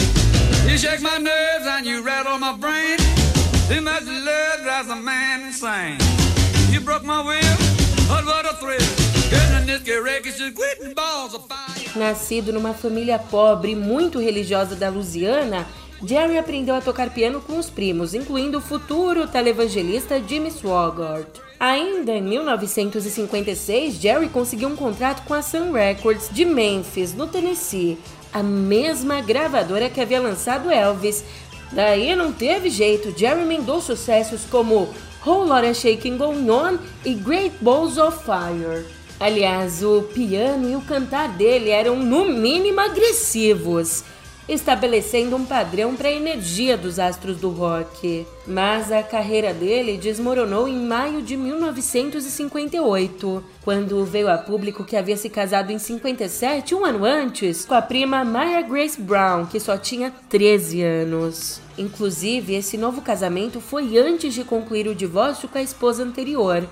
Nascido 11.94 12.52
numa 12.52 12.74
família 12.74 13.20
pobre 13.20 13.72
e 13.72 13.76
muito 13.76 14.18
religiosa 14.18 14.74
da 14.74 14.88
Louisiana, 14.88 15.64
Jerry 16.04 16.38
aprendeu 16.38 16.76
a 16.76 16.80
tocar 16.80 17.10
piano 17.10 17.40
com 17.40 17.58
os 17.58 17.68
primos, 17.68 18.14
incluindo 18.14 18.58
o 18.58 18.62
futuro 18.62 19.26
televangelista 19.26 20.22
Jimmy 20.24 20.50
Swaggart. 20.50 21.26
Ainda 21.58 22.12
em 22.12 22.22
1956, 22.22 23.94
Jerry 23.94 24.28
conseguiu 24.28 24.68
um 24.68 24.76
contrato 24.76 25.24
com 25.26 25.34
a 25.34 25.42
Sun 25.42 25.72
Records 25.72 26.28
de 26.30 26.44
Memphis, 26.44 27.14
no 27.14 27.26
Tennessee, 27.26 27.98
a 28.32 28.44
mesma 28.44 29.20
gravadora 29.20 29.90
que 29.90 30.00
havia 30.00 30.20
lançado 30.20 30.70
Elvis. 30.70 31.24
Daí 31.72 32.14
não 32.14 32.32
teve 32.32 32.70
jeito, 32.70 33.12
Jerry 33.18 33.42
emendou 33.42 33.80
sucessos 33.80 34.44
como 34.44 34.88
Whole 35.26 35.48
Lotta 35.48 35.74
Shaking 35.74 36.16
Going 36.16 36.48
On 36.48 36.78
e 37.04 37.12
Great 37.12 37.56
Balls 37.60 37.98
of 37.98 38.18
Fire. 38.24 38.86
Aliás, 39.18 39.82
o 39.82 40.02
piano 40.14 40.70
e 40.70 40.76
o 40.76 40.80
cantar 40.80 41.30
dele 41.30 41.70
eram 41.70 41.96
no 41.96 42.26
mínimo 42.26 42.78
agressivos 42.78 44.04
estabelecendo 44.48 45.36
um 45.36 45.44
padrão 45.44 45.94
para 45.94 46.08
a 46.08 46.12
energia 46.12 46.76
dos 46.76 46.98
astros 46.98 47.36
do 47.36 47.50
rock. 47.50 48.26
Mas 48.46 48.90
a 48.90 49.02
carreira 49.02 49.52
dele 49.52 49.98
desmoronou 49.98 50.66
em 50.66 50.78
maio 50.78 51.20
de 51.20 51.36
1958, 51.36 53.44
quando 53.62 54.02
veio 54.06 54.30
a 54.30 54.38
público 54.38 54.84
que 54.84 54.96
havia 54.96 55.18
se 55.18 55.28
casado 55.28 55.70
em 55.70 55.78
57, 55.78 56.74
um 56.74 56.84
ano 56.84 57.04
antes, 57.04 57.66
com 57.66 57.74
a 57.74 57.82
prima 57.82 58.24
Maya 58.24 58.62
Grace 58.62 59.00
Brown, 59.00 59.44
que 59.44 59.60
só 59.60 59.76
tinha 59.76 60.10
13 60.30 60.82
anos. 60.82 61.60
Inclusive, 61.76 62.54
esse 62.54 62.78
novo 62.78 63.02
casamento 63.02 63.60
foi 63.60 63.98
antes 63.98 64.32
de 64.32 64.44
concluir 64.44 64.88
o 64.88 64.94
divórcio 64.94 65.48
com 65.48 65.58
a 65.58 65.62
esposa 65.62 66.02
anterior. 66.02 66.66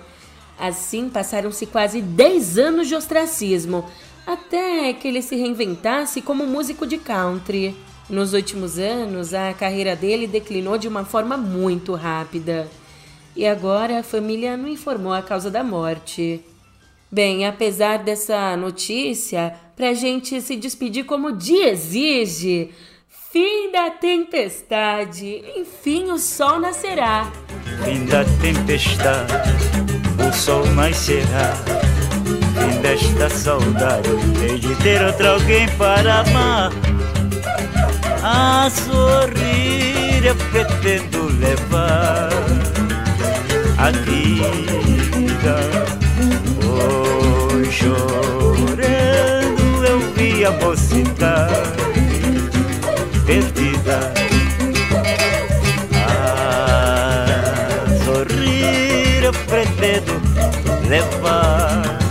Assim, 0.59 1.11
passaram-se 1.11 1.67
quase 1.67 2.01
10 2.01 2.59
anos 2.59 2.89
de 2.89 2.95
ostracismo, 2.95 3.85
até 4.27 4.93
que 4.93 5.07
ele 5.07 5.23
se 5.23 5.37
reinventasse 5.37 6.21
como 6.21 6.47
músico 6.47 6.87
de 6.87 6.99
country. 6.99 7.77
Nos 8.11 8.33
últimos 8.35 8.79
anos, 8.79 9.33
a 9.33 9.55
carreira 9.55 9.95
dele 9.95 10.27
declinou 10.27 10.77
de 10.77 10.89
uma 10.89 11.05
forma 11.05 11.37
muito 11.37 11.95
rápida. 11.95 12.69
E 13.35 13.47
agora 13.47 14.01
a 14.01 14.03
família 14.03 14.57
não 14.57 14.69
informou 14.69 15.13
a 15.13 15.23
causa 15.23 15.51
da 15.51 15.63
morte. 15.63 16.41
Bem, 17.11 17.47
apesar 17.47 17.99
dessa 17.99 18.57
notícia, 18.57 19.55
pra 19.77 19.95
gente 19.95 20.41
se 20.41 20.57
despedir 20.57 21.05
como 21.05 21.29
o 21.29 21.37
dia 21.37 21.71
exige, 21.71 22.71
Fim 23.37 23.71
da 23.71 23.91
tempestade, 23.91 25.43
enfim 25.59 26.11
o 26.11 26.19
sol 26.19 26.59
nascerá. 26.59 27.31
Fim 27.85 28.07
da 28.07 28.25
tempestade, 28.41 29.51
o 30.27 30.33
sol 30.33 30.65
nascerá. 30.69 31.53
Desta 32.83 33.29
saudade, 33.29 34.09
hei 34.41 34.59
de 34.59 34.75
ter 34.77 35.03
outro 35.03 35.29
alguém 35.29 35.69
para 35.71 36.21
amar. 36.21 36.71
A 38.23 38.71
sorrir 38.71 40.25
eu 40.25 40.37
pretendo 40.51 41.25
levar 41.39 42.31
a 43.79 43.91
vida. 43.91 45.57
Hoje 46.65 47.73
chorando 47.73 49.85
eu 49.85 49.99
vi 50.15 50.45
a 50.45 50.53
mocidade 50.53 51.77
perdida. 53.27 54.13
A 56.07 57.27
sorrir 58.05 59.25
eu 59.25 59.33
pretendo 59.33 60.23
levar 60.89 62.06